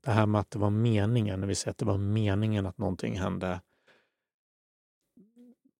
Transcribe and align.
det 0.00 0.10
här 0.10 0.26
med 0.26 0.40
att 0.40 0.50
det 0.50 0.58
var 0.58 0.70
meningen, 0.70 1.40
när 1.40 1.46
vi 1.46 1.54
säger 1.54 1.70
att 1.70 1.78
det 1.78 1.84
var 1.84 1.98
meningen 1.98 2.66
att 2.66 2.78
någonting 2.78 3.18
hände. 3.18 3.60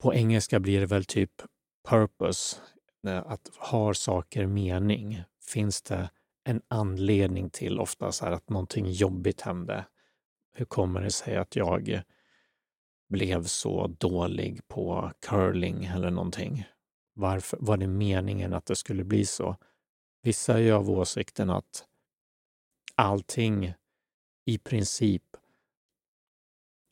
På 0.03 0.15
engelska 0.15 0.61
blir 0.61 0.81
det 0.81 0.87
väl 0.87 1.05
typ 1.05 1.43
purpose, 1.89 2.57
eh, 3.07 3.19
att 3.27 3.51
har 3.57 3.93
saker 3.93 4.47
mening? 4.47 5.23
Finns 5.53 5.83
det 5.83 6.11
en 6.45 6.63
anledning 6.69 7.51
till 7.51 7.81
ofta 7.81 8.13
så 8.13 8.25
här 8.25 8.33
att 8.33 8.49
någonting 8.49 8.91
jobbigt 8.91 9.41
hände? 9.41 9.87
Hur 10.55 10.65
kommer 10.65 11.01
det 11.01 11.11
sig 11.11 11.37
att 11.37 11.57
jag 11.57 12.03
blev 13.09 13.45
så 13.45 13.87
dålig 13.87 14.69
på 14.69 15.13
curling 15.27 15.85
eller 15.85 16.11
någonting? 16.11 16.65
Varför 17.15 17.59
var 17.61 17.77
det 17.77 17.87
meningen 17.87 18.55
att 18.55 18.67
det 18.67 18.77
skulle 18.77 19.05
bli 19.05 19.27
så? 19.27 19.57
Vissa 20.23 20.55
är 20.55 20.59
ju 20.59 20.73
av 20.73 20.91
åsikten 20.91 21.51
att 21.51 21.85
allting 22.95 23.75
i 24.51 24.59
princip 24.59 25.37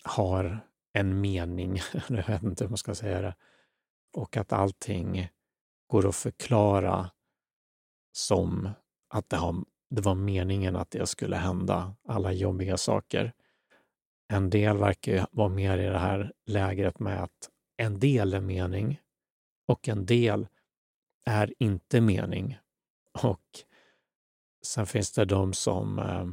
har 0.05 0.61
en 0.93 1.21
mening, 1.21 1.79
jag 2.09 2.27
vet 2.27 2.43
inte 2.43 2.65
hur 2.65 2.69
man 2.69 2.79
ska 2.79 2.95
säga 2.95 3.21
det, 3.21 3.35
och 4.17 4.37
att 4.37 4.53
allting 4.53 5.29
går 5.87 6.09
att 6.09 6.17
förklara 6.17 7.11
som 8.13 8.71
att 9.09 9.29
det, 9.29 9.37
har, 9.37 9.65
det 9.91 10.01
var 10.01 10.15
meningen 10.15 10.77
att 10.77 10.91
det 10.91 11.07
skulle 11.07 11.37
hända, 11.37 11.95
alla 12.09 12.33
jobbiga 12.33 12.77
saker. 12.77 13.33
En 14.33 14.51
del 14.51 14.77
verkar 14.77 15.13
ju 15.13 15.25
vara 15.31 15.49
mer 15.49 15.79
i 15.79 15.87
det 15.87 15.99
här 15.99 16.33
lägret 16.47 16.99
med 16.99 17.23
att 17.23 17.51
en 17.77 17.99
del 17.99 18.35
är 18.35 18.41
mening 18.41 19.01
och 19.67 19.89
en 19.89 20.07
del 20.07 20.49
är 21.27 21.55
inte 21.59 22.01
mening. 22.01 22.59
Och 23.23 23.45
sen 24.63 24.87
finns 24.87 25.13
det 25.13 25.25
de 25.25 25.53
som 25.53 25.99
eh, 25.99 26.27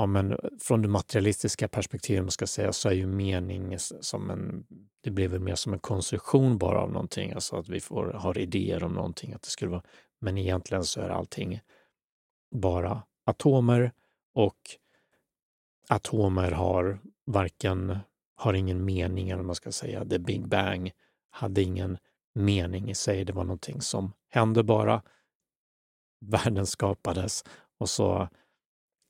Ja, 0.00 0.06
men 0.06 0.36
från 0.60 0.82
det 0.82 0.88
materialistiska 0.88 1.68
perspektivet 1.68 2.22
man 2.22 2.30
ska 2.30 2.46
säga, 2.46 2.72
så 2.72 2.88
är 2.88 2.92
ju 2.92 3.06
mening 3.06 3.78
som 3.78 4.30
en, 4.30 4.66
det 5.00 5.10
blir 5.10 5.28
väl 5.28 5.40
mer 5.40 5.54
som 5.54 5.72
en 5.72 5.78
konstruktion 5.78 6.58
bara 6.58 6.80
av 6.80 6.92
någonting, 6.92 7.32
alltså 7.32 7.56
att 7.56 7.68
vi 7.68 7.80
får, 7.80 8.12
har 8.12 8.38
idéer 8.38 8.84
om 8.84 8.92
någonting, 8.92 9.32
att 9.32 9.42
det 9.42 9.48
skulle 9.48 9.70
vara, 9.70 9.82
men 10.20 10.38
egentligen 10.38 10.84
så 10.84 11.00
är 11.00 11.08
allting 11.08 11.60
bara 12.54 13.02
atomer 13.26 13.92
och 14.34 14.58
atomer 15.88 16.50
har 16.50 16.98
varken, 17.24 17.98
har 18.36 18.54
ingen 18.54 18.84
mening, 18.84 19.30
eller 19.30 19.42
man 19.42 19.54
ska 19.54 19.72
säga, 19.72 20.04
the 20.04 20.18
big 20.18 20.48
bang 20.48 20.92
hade 21.30 21.62
ingen 21.62 21.98
mening 22.34 22.90
i 22.90 22.94
sig, 22.94 23.24
det 23.24 23.32
var 23.32 23.44
någonting 23.44 23.80
som 23.80 24.12
hände 24.28 24.62
bara. 24.62 25.02
Världen 26.20 26.66
skapades 26.66 27.44
och 27.78 27.88
så 27.88 28.28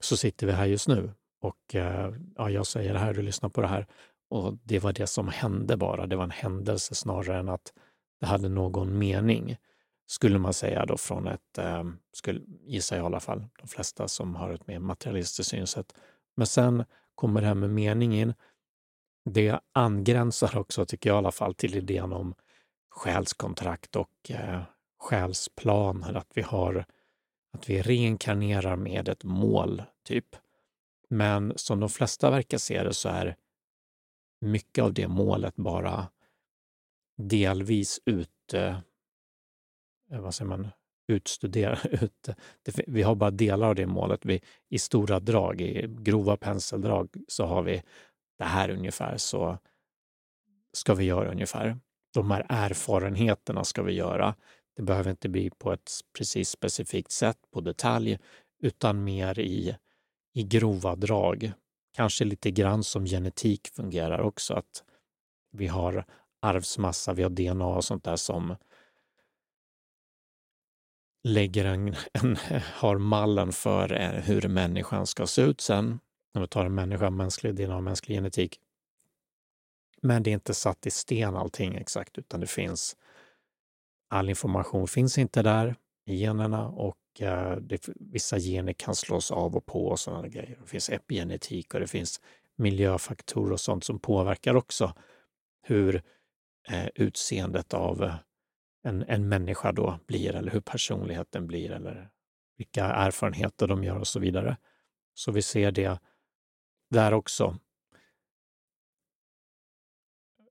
så 0.01 0.17
sitter 0.17 0.47
vi 0.47 0.53
här 0.53 0.67
just 0.67 0.89
nu 0.89 1.13
och 1.41 1.75
eh, 1.75 2.13
ja, 2.37 2.51
jag 2.51 2.67
säger 2.67 2.93
det 2.93 2.99
här, 2.99 3.15
du 3.15 3.23
lyssnar 3.23 3.49
på 3.49 3.61
det 3.61 3.69
här. 3.69 3.87
Och 4.31 4.59
det 4.65 4.79
var 4.79 4.93
det 4.93 5.07
som 5.07 5.29
hände 5.29 5.77
bara. 5.77 6.07
Det 6.07 6.17
var 6.17 6.25
en 6.25 6.31
händelse 6.31 6.95
snarare 6.95 7.39
än 7.39 7.49
att 7.49 7.73
det 8.21 8.27
hade 8.27 8.49
någon 8.49 8.99
mening. 8.99 9.57
Skulle 10.07 10.39
man 10.39 10.53
säga 10.53 10.87
då 10.87 10.97
från 10.97 11.29
ett, 11.29 11.59
eh, 11.59 11.85
skulle, 12.13 12.41
gissar 12.67 12.97
jag 12.97 13.03
i 13.03 13.07
alla 13.07 13.21
fall, 13.21 13.45
de 13.59 13.69
flesta 13.69 14.09
som 14.09 14.37
har 14.37 14.51
ett 14.51 14.67
mer 14.67 14.79
materialistiskt 14.79 15.51
synsätt. 15.51 15.95
Men 16.37 16.47
sen 16.47 16.85
kommer 17.15 17.41
det 17.41 17.47
här 17.47 17.55
med 17.55 17.71
mening 17.71 18.15
in. 18.15 18.35
Det 19.31 19.61
angränsar 19.73 20.59
också, 20.59 20.87
tycker 20.87 21.11
jag 21.11 21.17
i 21.17 21.19
alla 21.19 21.33
fall, 21.33 21.55
till 21.55 21.77
idén 21.77 22.13
om 22.13 22.35
själskontrakt 22.91 23.97
och 23.97 24.31
eh, 24.31 24.63
själsplan. 24.99 26.03
Att 26.03 26.31
vi 26.35 26.43
har 26.43 26.85
att 27.53 27.71
vi 27.71 27.83
reinkarnerar 27.83 28.77
med 28.77 29.09
ett 29.09 29.25
mål, 29.25 29.83
typ. 30.05 30.37
Men 31.09 31.53
som 31.57 31.81
de 31.81 31.89
flesta 31.89 32.31
verkar 32.31 32.59
se 32.59 32.83
det 32.83 32.95
så 32.95 33.09
är 33.09 33.37
mycket 34.41 34.85
av 34.85 34.95
det 34.95 35.09
målet 35.09 35.57
bara 35.57 36.09
delvis 37.17 38.01
ute... 38.05 38.83
Eh, 40.11 40.21
vad 40.21 40.35
säger 40.35 40.49
man, 40.49 40.69
utstudera. 41.09 41.79
Ut, 41.91 42.29
det, 42.63 42.81
vi 42.87 43.03
har 43.03 43.15
bara 43.15 43.31
delar 43.31 43.69
av 43.69 43.75
det 43.75 43.87
målet. 43.87 44.25
Vi, 44.25 44.43
I 44.69 44.79
stora 44.79 45.21
drag, 45.21 45.61
i 45.61 45.87
grova 45.89 46.37
penseldrag, 46.37 47.09
så 47.29 47.47
har 47.47 47.63
vi 47.63 47.83
det 48.39 48.45
här 48.45 48.71
ungefär, 48.71 49.17
så 49.17 49.59
ska 50.73 50.95
vi 50.95 51.05
göra 51.05 51.31
ungefär. 51.31 51.79
De 52.15 52.31
här 52.31 52.47
erfarenheterna 52.49 53.65
ska 53.65 53.83
vi 53.83 53.93
göra. 53.93 54.35
Det 54.79 54.85
behöver 54.85 55.11
inte 55.11 55.29
bli 55.29 55.51
på 55.51 55.73
ett 55.73 55.91
precis 56.19 56.51
specifikt 56.51 57.13
sätt 57.13 57.39
på 57.51 57.61
detalj, 57.61 58.19
utan 58.63 59.05
mer 59.05 59.39
i, 59.39 59.77
i 60.35 60.43
grova 60.43 60.97
drag. 60.97 61.53
Kanske 61.93 62.25
lite 62.25 62.51
grann 62.51 62.85
som 62.85 63.07
genetik 63.07 63.69
fungerar 63.69 64.19
också, 64.19 64.55
att 64.55 64.85
vi 65.51 65.67
har 65.67 66.05
arvsmassa, 66.41 67.13
vi 67.13 67.23
har 67.23 67.31
DNA 67.31 67.67
och 67.67 67.85
sånt 67.85 68.05
där 68.05 68.17
som 68.17 68.57
lägger 71.25 71.65
en, 71.65 71.95
en, 72.13 72.37
har 72.61 72.99
mallen 72.99 73.53
för 73.53 73.93
eh, 73.93 74.11
hur 74.11 74.49
människan 74.49 75.07
ska 75.07 75.27
se 75.27 75.43
ut 75.43 75.61
sen. 75.61 76.01
När 76.35 76.43
vi 76.43 76.49
tar 76.49 76.65
en 76.65 76.75
människa, 76.75 77.11
mänsklig 77.11 77.55
DNA, 77.55 77.81
mänsklig 77.81 78.17
genetik. 78.17 78.61
Men 80.03 80.23
det 80.23 80.31
är 80.31 80.35
inte 80.35 80.55
satt 80.55 80.87
i 80.87 80.91
sten 80.91 81.37
allting 81.37 81.75
exakt, 81.75 82.19
utan 82.19 82.41
det 82.41 82.47
finns 82.47 82.97
all 84.09 84.29
information 84.29 84.89
finns 84.89 85.19
inte 85.19 85.43
där 85.43 85.77
i 86.07 86.15
generna 86.15 86.69
och 86.69 86.97
eh, 87.21 87.57
det, 87.57 87.89
vissa 87.95 88.39
gener 88.39 88.73
kan 88.73 88.95
slås 88.95 89.31
av 89.31 89.57
och 89.57 89.67
på 89.67 89.87
och 89.87 89.99
sådana 89.99 90.29
grejer. 90.29 90.59
Det 90.61 90.67
finns 90.67 90.91
epigenetik 90.91 91.75
och 91.75 91.81
det 91.81 91.87
finns 91.87 92.21
miljöfaktorer 92.57 93.53
och 93.53 93.61
sånt 93.61 93.85
som 93.85 93.99
påverkar 93.99 94.55
också 94.55 94.95
hur 95.63 96.03
eh, 96.69 96.89
utseendet 96.95 97.75
av 97.75 98.03
eh, 98.03 98.15
en, 98.83 99.05
en 99.09 99.29
människa 99.29 99.73
då 99.73 99.99
blir 100.07 100.35
eller 100.35 100.53
hur 100.53 100.61
personligheten 100.61 101.47
blir 101.47 101.71
eller 101.71 102.11
vilka 102.57 102.85
erfarenheter 102.85 103.67
de 103.67 103.85
gör 103.85 103.99
och 103.99 104.07
så 104.07 104.21
vidare. 104.21 104.57
Så 105.15 105.33
vi 105.33 105.43
ser 105.43 105.71
det 105.71 105.99
där 106.91 107.15
också. 107.15 107.59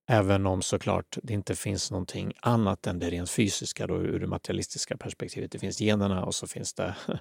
Även 0.10 0.46
om 0.46 0.62
såklart 0.62 1.18
det 1.24 1.34
inte 1.34 1.56
finns 1.56 1.92
någonting 1.92 2.34
annat 2.42 2.88
än 2.88 3.00
det 3.00 3.10
rent 3.10 3.30
fysiska 3.30 3.88
då, 3.88 3.96
ur 3.96 4.20
det 4.20 4.28
materialistiska 4.28 4.98
perspektivet. 4.98 5.52
Det 5.52 5.60
finns 5.60 5.82
generna 5.82 6.26
och 6.26 6.36
så 6.36 6.48
finns 6.48 6.74
det 6.74 6.96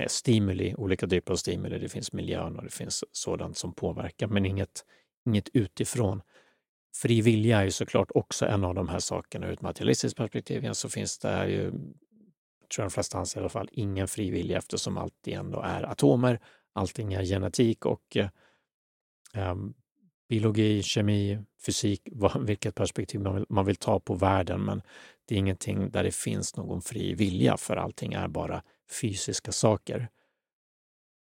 eh, 0.00 0.06
stimuli, 0.06 0.74
olika 0.74 1.06
typer 1.06 1.32
av 1.32 1.36
stimuli. 1.36 1.78
Det 1.78 1.88
finns 1.88 2.12
miljön 2.12 2.56
och 2.56 2.64
det 2.64 2.72
finns 2.72 3.04
sådant 3.12 3.56
som 3.56 3.74
påverkar, 3.74 4.26
men 4.26 4.46
inget, 4.46 4.84
inget 5.26 5.48
utifrån. 5.52 6.22
Fri 6.96 7.20
vilja 7.20 7.58
är 7.58 7.64
ju 7.64 7.70
såklart 7.70 8.10
också 8.14 8.46
en 8.46 8.64
av 8.64 8.74
de 8.74 8.88
här 8.88 8.98
sakerna 8.98 9.46
ur 9.46 9.52
ett 9.52 9.62
materialistiskt 9.62 10.16
perspektiv. 10.16 10.72
Så 10.72 10.88
finns 10.88 11.18
det 11.18 11.48
ju, 11.48 11.70
tror 11.70 11.80
jag 12.76 12.86
de 12.86 12.90
flesta 12.90 13.18
anser 13.18 13.40
i 13.40 13.42
alla 13.42 13.48
fall, 13.48 13.68
ingen 13.72 14.08
fri 14.08 14.30
vilja 14.30 14.58
eftersom 14.58 14.98
allt 14.98 15.28
ändå 15.28 15.60
är 15.60 15.82
atomer. 15.82 16.40
Allting 16.72 17.12
är 17.12 17.24
genetik 17.24 17.86
och 17.86 18.16
eh, 18.16 18.28
ehm, 19.34 19.74
biologi, 20.30 20.82
kemi, 20.82 21.38
fysik, 21.66 22.08
vilket 22.40 22.74
perspektiv 22.74 23.20
man 23.20 23.34
vill, 23.34 23.46
man 23.48 23.64
vill 23.64 23.76
ta 23.76 24.00
på 24.00 24.14
världen, 24.14 24.64
men 24.64 24.82
det 25.28 25.34
är 25.34 25.38
ingenting 25.38 25.90
där 25.90 26.04
det 26.04 26.14
finns 26.14 26.56
någon 26.56 26.82
fri 26.82 27.14
vilja, 27.14 27.56
för 27.56 27.76
allting 27.76 28.12
är 28.12 28.28
bara 28.28 28.62
fysiska 29.00 29.52
saker. 29.52 30.08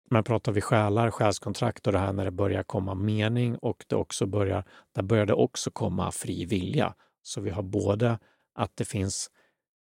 Men 0.09 0.23
pratar 0.23 0.51
vi 0.51 0.61
själar, 0.61 1.11
själskontrakt 1.11 1.87
och 1.87 1.93
det 1.93 1.99
här 1.99 2.13
när 2.13 2.25
det 2.25 2.31
börjar 2.31 2.63
komma 2.63 2.95
mening 2.95 3.55
och 3.55 3.85
det 3.87 3.95
också 3.95 4.25
börjar, 4.25 4.63
där 4.95 5.03
börjar 5.03 5.25
det 5.25 5.33
också 5.33 5.71
komma 5.71 6.11
fri 6.11 6.45
vilja. 6.45 6.93
Så 7.21 7.41
vi 7.41 7.49
har 7.49 7.63
både 7.63 8.19
att 8.55 8.71
det 8.77 8.85
finns 8.85 9.31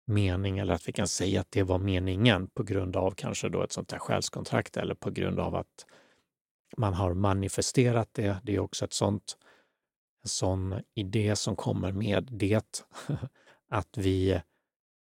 mening 0.07 0.59
eller 0.59 0.73
att 0.73 0.87
vi 0.87 0.91
kan 0.91 1.07
säga 1.07 1.41
att 1.41 1.51
det 1.51 1.63
var 1.63 1.79
meningen 1.79 2.47
på 2.47 2.63
grund 2.63 2.95
av 2.95 3.11
kanske 3.11 3.49
då 3.49 3.63
ett 3.63 3.71
sånt 3.71 3.91
här 3.91 3.99
själskontrakt 3.99 4.77
eller 4.77 4.95
på 4.95 5.11
grund 5.11 5.39
av 5.39 5.55
att 5.55 5.85
man 6.77 6.93
har 6.93 7.13
manifesterat 7.13 8.09
det. 8.11 8.37
Det 8.43 8.55
är 8.55 8.59
också 8.59 8.85
ett 8.85 8.93
sånt, 8.93 9.37
en 10.23 10.29
sån 10.29 10.81
idé 10.93 11.35
som 11.35 11.55
kommer 11.55 11.91
med 11.91 12.27
det, 12.31 12.85
att 13.69 13.97
vi 13.97 14.41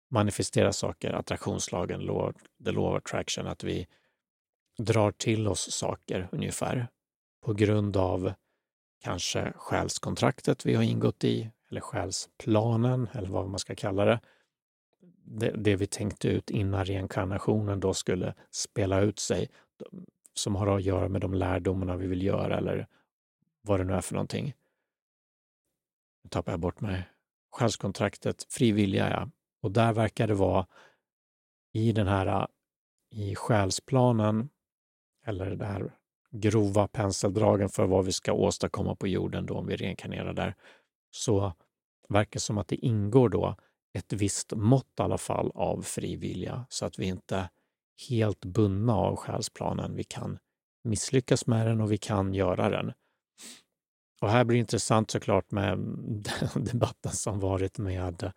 manifesterar 0.10 0.72
saker, 0.72 1.14
attraktionslagen, 1.14 2.02
law, 2.02 2.34
the 2.66 2.72
law 2.72 2.92
of 2.92 2.98
attraction, 2.98 3.48
att 3.48 3.64
vi 3.64 3.88
drar 4.78 5.12
till 5.12 5.48
oss 5.48 5.72
saker 5.72 6.30
ungefär 6.32 6.88
på 7.46 7.54
grund 7.54 7.98
av 7.98 8.34
kanske 9.04 9.54
själskontraktet 9.56 10.66
vi 10.66 10.76
har 10.76 10.84
ingått 10.84 11.24
i 11.24 11.52
eller 11.70 11.82
själsplanen 11.82 13.10
eller 13.14 13.30
vad 13.30 13.50
man 13.50 13.60
ska 13.60 13.76
kalla 13.76 14.06
det. 14.06 14.20
Det, 15.24 15.52
det 15.52 15.76
vi 15.76 15.88
tänkte 15.88 16.28
ut 16.28 16.50
innan 16.50 16.86
reinkarnationen 16.86 17.80
då 17.80 17.94
skulle 17.94 18.34
spela 18.52 19.02
ut 19.02 19.20
sig 19.20 19.50
som 20.38 20.56
har 20.56 20.68
att 20.68 20.84
göra 20.84 21.10
med 21.10 21.22
de 21.22 21.34
lärdomarna 21.34 21.98
vi 21.98 22.08
vill 22.08 22.24
göra 22.24 22.58
eller 22.58 22.88
vad 23.62 23.80
det 23.80 23.84
nu 23.84 23.94
är 23.94 24.02
för 24.02 24.14
någonting. 24.14 24.54
Nu 26.24 26.30
tappar 26.30 26.52
jag 26.52 26.60
bort 26.60 26.82
mig. 26.82 27.10
Själskontraktet, 27.52 28.44
frivilliga, 28.50 29.10
ja. 29.10 29.30
Och 29.62 29.72
där 29.72 29.94
verkar 29.94 30.28
det 30.28 30.34
vara 30.34 30.68
i 31.74 31.92
den 31.92 32.08
här 32.08 32.28
äh, 32.28 32.48
i 33.10 33.36
själsplanen 33.36 34.50
eller 35.26 35.56
det 35.56 35.66
här 35.66 35.92
grova 36.32 36.88
penseldragen 36.88 37.70
för 37.70 37.86
vad 37.86 38.06
vi 38.06 38.12
ska 38.12 38.34
åstadkomma 38.34 38.96
på 38.96 39.08
jorden 39.08 39.46
då 39.46 39.54
om 39.58 39.68
vi 39.68 39.76
reinkarnerar 39.76 40.34
där, 40.34 40.56
så 41.12 41.54
verkar 42.10 42.32
det 42.34 42.40
som 42.40 42.58
att 42.58 42.68
det 42.68 42.76
ingår 42.76 43.30
då 43.30 43.56
ett 43.94 44.14
visst 44.14 44.54
mått 44.56 45.00
i 45.00 45.02
alla 45.02 45.18
fall 45.18 45.52
av 45.56 45.82
frivilliga 45.82 46.66
så 46.70 46.86
att 46.86 47.00
vi 47.00 47.06
inte 47.06 47.50
helt 48.10 48.46
bundna 48.46 48.96
av 48.96 49.16
själsplanen. 49.16 49.96
Vi 49.96 50.04
kan 50.04 50.40
misslyckas 50.84 51.48
med 51.48 51.68
den 51.68 51.82
och 51.82 51.92
vi 51.92 51.98
kan 51.98 52.34
göra 52.34 52.70
den. 52.70 52.94
Och 54.22 54.30
här 54.30 54.44
blir 54.44 54.56
det 54.56 54.60
intressant 54.60 55.12
såklart 55.12 55.52
med 55.52 55.78
den 56.08 56.64
debatten 56.64 57.12
som 57.12 57.40
varit 57.40 57.78
med 57.78 58.32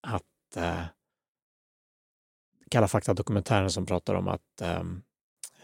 att 0.00 0.56
eh, 0.56 0.84
Kalla 2.70 2.88
fakta-dokumentären 2.88 3.70
som 3.70 3.86
pratar 3.86 4.14
om 4.14 4.28
att 4.28 4.60
ehm, 4.60 5.02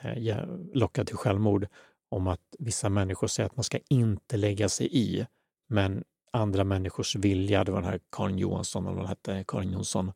eh, 0.01 0.47
locka 0.73 1.05
till 1.05 1.17
självmord, 1.17 1.67
om 2.09 2.27
att 2.27 2.41
vissa 2.59 2.89
människor 2.89 3.27
säger 3.27 3.47
att 3.47 3.57
man 3.57 3.65
ska 3.65 3.79
inte 3.89 4.37
lägga 4.37 4.69
sig 4.69 4.89
i, 4.93 5.27
men 5.69 6.05
andra 6.33 6.65
människors 6.65 7.17
vilja, 7.17 7.65
det 7.65 7.73
var 7.73 7.81
den 7.81 7.91
här 7.91 8.01
Karin 8.13 8.39
Johansson, 8.39 8.87
eller 8.87 8.97
vad 8.97 9.09
hette, 9.09 9.45
Karin 9.49 9.73
Jonsson, 9.73 10.13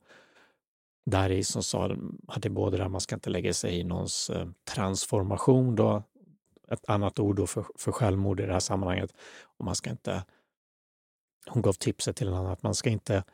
där 1.06 1.30
i 1.30 1.44
som 1.44 1.62
sa, 1.62 1.96
hade 2.28 2.50
både 2.50 2.76
där 2.76 2.88
man 2.88 3.00
ska 3.00 3.14
inte 3.14 3.30
lägga 3.30 3.54
sig 3.54 3.78
i 3.78 3.84
någons 3.84 4.30
eh, 4.30 4.48
transformation 4.64 5.76
då, 5.76 6.02
ett 6.70 6.88
annat 6.88 7.18
ord 7.18 7.36
då 7.36 7.46
för, 7.46 7.64
för 7.78 7.92
självmord 7.92 8.40
i 8.40 8.46
det 8.46 8.52
här 8.52 8.60
sammanhanget. 8.60 9.14
Och 9.42 9.64
man 9.64 9.76
ska 9.76 9.90
inte, 9.90 10.24
hon 11.46 11.62
gav 11.62 11.72
tipset 11.72 12.16
till 12.16 12.28
en 12.28 12.34
annan 12.34 12.52
att 12.52 12.62
man 12.62 12.74
ska 12.74 12.90
inte 12.90 13.24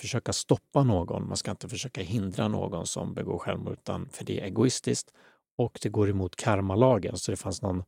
försöka 0.00 0.32
stoppa 0.32 0.82
någon, 0.82 1.28
man 1.28 1.36
ska 1.36 1.50
inte 1.50 1.68
försöka 1.68 2.00
hindra 2.02 2.48
någon 2.48 2.86
som 2.86 3.14
begår 3.14 3.38
självmord, 3.38 3.72
utan 3.72 4.08
för 4.08 4.24
det 4.24 4.40
är 4.40 4.44
egoistiskt 4.44 5.14
och 5.58 5.78
det 5.82 5.88
går 5.88 6.10
emot 6.10 6.36
karmalagen. 6.36 7.16
Så 7.16 7.30
det 7.30 7.36
fanns 7.36 7.62
någon 7.62 7.84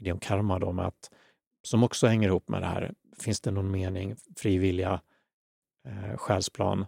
idé 0.00 0.12
om 0.12 0.18
karma 0.18 0.58
då 0.58 0.72
med 0.72 0.86
att, 0.86 1.10
som 1.62 1.84
också 1.84 2.06
hänger 2.06 2.28
ihop 2.28 2.48
med 2.48 2.62
det 2.62 2.66
här, 2.66 2.94
finns 3.18 3.40
det 3.40 3.50
någon 3.50 3.70
mening, 3.70 4.16
frivilliga 4.36 5.00
eh, 5.88 6.16
själsplan. 6.16 6.86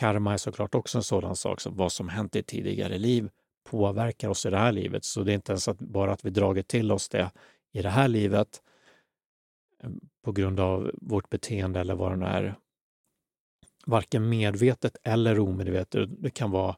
Karma 0.00 0.32
är 0.32 0.36
såklart 0.36 0.74
också 0.74 0.98
en 0.98 1.04
sådan 1.04 1.36
sak 1.36 1.60
som 1.60 1.76
vad 1.76 1.92
som 1.92 2.08
hänt 2.08 2.36
i 2.36 2.42
tidigare 2.42 2.98
liv 2.98 3.30
påverkar 3.64 4.28
oss 4.28 4.46
i 4.46 4.50
det 4.50 4.58
här 4.58 4.72
livet. 4.72 5.04
Så 5.04 5.22
det 5.22 5.32
är 5.32 5.34
inte 5.34 5.52
ens 5.52 5.68
att 5.68 5.78
bara 5.78 6.12
att 6.12 6.24
vi 6.24 6.30
dragit 6.30 6.68
till 6.68 6.92
oss 6.92 7.08
det 7.08 7.30
i 7.72 7.82
det 7.82 7.88
här 7.88 8.08
livet 8.08 8.62
eh, 9.82 9.90
på 10.24 10.32
grund 10.32 10.60
av 10.60 10.90
vårt 10.94 11.30
beteende 11.30 11.80
eller 11.80 11.94
vad 11.94 12.12
det 12.12 12.16
nu 12.16 12.26
är. 12.26 12.54
Varken 13.86 14.28
medvetet 14.28 14.96
eller 15.02 15.38
omedvetet. 15.38 16.08
Det 16.22 16.30
kan 16.30 16.50
vara 16.50 16.76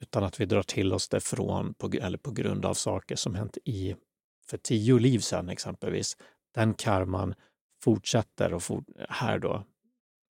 utan 0.00 0.24
att 0.24 0.40
vi 0.40 0.46
drar 0.46 0.62
till 0.62 0.92
oss 0.92 1.08
det 1.08 1.20
från 1.20 1.74
på, 1.74 1.90
eller 2.00 2.18
på 2.18 2.30
grund 2.30 2.64
av 2.64 2.74
saker 2.74 3.16
som 3.16 3.34
hänt 3.34 3.58
i 3.64 3.96
för 4.46 4.58
tio 4.58 4.98
liv 4.98 5.18
sedan 5.18 5.48
exempelvis. 5.48 6.16
Den 6.54 6.74
karman 6.74 7.34
fortsätter 7.82 8.54
och 8.54 8.62
for, 8.62 8.84
här 9.08 9.38
då 9.38 9.64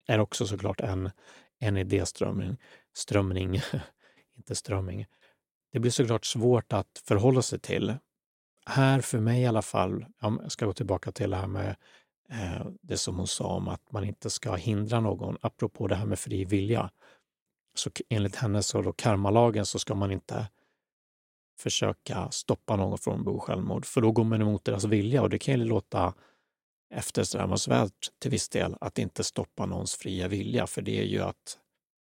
är 0.07 0.19
också 0.19 0.47
såklart 0.47 0.81
en, 0.81 1.11
en 1.63 1.77
idéströmning, 1.77 2.57
strömning, 2.95 3.61
inte 4.37 4.55
strömming, 4.55 5.07
det 5.73 5.81
blir 5.81 5.91
såklart 5.91 6.25
svårt 6.25 6.73
att 6.73 7.03
förhålla 7.05 7.43
sig 7.43 7.59
till. 7.59 7.95
Här 8.67 9.01
för 9.01 9.21
mig 9.21 9.43
i 9.43 9.47
alla 9.47 9.63
fall, 9.63 10.07
jag 10.21 10.53
ska 10.53 10.67
gå 10.67 10.73
tillbaka 10.73 11.13
till 11.13 11.31
det 11.31 11.37
här 11.37 11.47
med 11.47 11.77
eh, 12.31 12.67
det 12.83 12.97
som 12.97 13.17
hon 13.17 13.27
sa 13.27 13.45
om 13.45 13.69
att 13.69 13.93
man 13.93 14.05
inte 14.05 14.31
ska 14.31 14.55
hindra 14.55 15.01
någon, 15.01 15.37
apropå 15.41 15.87
det 15.87 15.95
här 15.95 16.07
med 16.07 16.19
fri 16.19 16.45
vilja. 16.45 16.91
Så 17.75 17.91
enligt 18.09 18.37
henne, 18.37 18.63
så 18.63 18.83
då 18.83 18.93
karmalagen, 18.93 19.67
så 19.67 19.79
ska 19.79 19.95
man 19.95 20.13
inte 20.13 20.49
försöka 21.59 22.31
stoppa 22.31 22.77
någon 22.77 22.99
från 22.99 23.19
att 23.19 23.25
begå 23.25 23.41
självmord, 23.41 23.87
för 23.87 24.01
då 24.01 24.13
går 24.13 24.25
man 24.25 24.43
emot 24.43 24.65
deras 24.65 24.85
vilja 24.85 25.23
och 25.23 25.31
det 25.31 25.39
kan 25.39 25.59
ju 25.59 25.65
låta 25.65 26.15
eftersträvansvärt 26.93 28.11
till 28.19 28.31
viss 28.31 28.49
del 28.49 28.77
att 28.81 28.99
inte 28.99 29.25
stoppa 29.25 29.67
någons 29.67 29.95
fria 29.95 30.29
vilja, 30.29 30.67
för 30.67 30.83
det 30.83 30.99
är 31.01 31.05
ju 31.05 31.21
att 31.21 31.59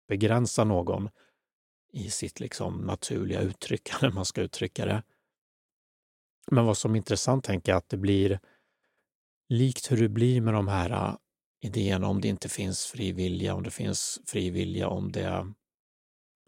begränsa 0.08 0.64
någon 0.64 1.10
i 1.94 2.10
sitt 2.10 2.40
liksom 2.40 2.78
naturliga 2.78 3.42
uttryckande, 3.42 4.10
man 4.16 4.26
ska 4.26 4.42
uttrycka 4.42 4.86
det. 4.86 5.04
Men 6.52 6.66
vad 6.66 6.78
som 6.78 6.94
är 6.94 6.98
intressant 6.98 7.44
tänker 7.44 7.72
jag 7.72 7.78
att 7.78 7.90
det 7.90 7.98
blir 7.98 8.40
likt 9.50 9.92
hur 9.92 10.02
det 10.02 10.10
blir 10.10 10.42
med 10.42 10.54
de 10.54 10.68
här 10.68 10.90
äh, 10.90 11.16
idéerna 11.62 12.08
om 12.08 12.22
det 12.22 12.28
inte 12.28 12.50
finns 12.50 12.86
frivilliga, 12.86 13.54
om 13.54 13.64
det 13.64 13.72
finns 13.72 14.20
frivilliga, 14.26 14.88
om 14.88 15.12
det, 15.12 15.54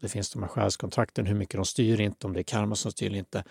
det 0.00 0.08
finns 0.08 0.30
de 0.30 0.42
här 0.42 0.48
själskontrakten, 0.48 1.26
hur 1.26 1.34
mycket 1.34 1.58
de 1.58 1.64
styr 1.64 2.00
inte, 2.00 2.26
om 2.26 2.32
det 2.32 2.40
är 2.40 2.44
karma 2.44 2.74
som 2.74 2.92
styr 2.92 3.14
inte. 3.14 3.44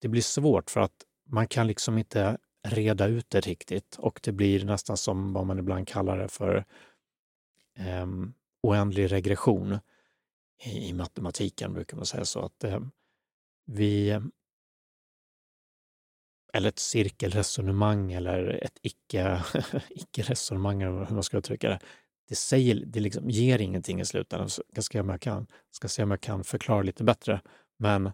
Det 0.00 0.08
blir 0.08 0.22
svårt 0.22 0.70
för 0.70 0.80
att 0.80 1.04
man 1.26 1.48
kan 1.48 1.66
liksom 1.66 1.98
inte 1.98 2.38
reda 2.68 3.06
ut 3.06 3.30
det 3.30 3.40
riktigt 3.40 3.96
och 3.98 4.20
det 4.22 4.32
blir 4.32 4.64
nästan 4.64 4.96
som 4.96 5.32
vad 5.32 5.46
man 5.46 5.58
ibland 5.58 5.88
kallar 5.88 6.18
det 6.18 6.28
för 6.28 6.64
eh, 7.76 8.06
oändlig 8.62 9.12
regression 9.12 9.78
i, 10.64 10.92
matematiken 10.92 11.74
brukar 11.74 11.96
man 11.96 12.06
säga 12.06 12.24
så 12.24 12.40
att 12.40 12.64
eh, 12.64 12.80
vi 13.66 14.20
eller 16.52 16.68
ett 16.68 16.78
cirkelresonemang 16.78 18.12
eller 18.12 18.64
ett 18.64 18.78
icke-resonemang, 18.82 20.82
icke 20.82 20.88
hur 20.88 21.14
man 21.14 21.22
ska 21.22 21.38
uttrycka 21.38 21.68
det. 21.68 21.78
Det, 22.28 22.34
säger, 22.34 22.84
det 22.86 23.00
liksom 23.00 23.30
ger 23.30 23.58
ingenting 23.58 24.00
i 24.00 24.04
slutändan. 24.04 24.48
Jag 24.74 24.84
ska 24.84 24.92
se 24.92 25.00
om 25.00 25.08
jag 25.08 25.20
kan, 25.20 25.46
ska 25.70 25.88
se 25.88 26.02
om 26.02 26.10
jag 26.10 26.20
kan 26.20 26.44
förklara 26.44 26.82
lite 26.82 27.04
bättre. 27.04 27.40
Men 27.78 28.10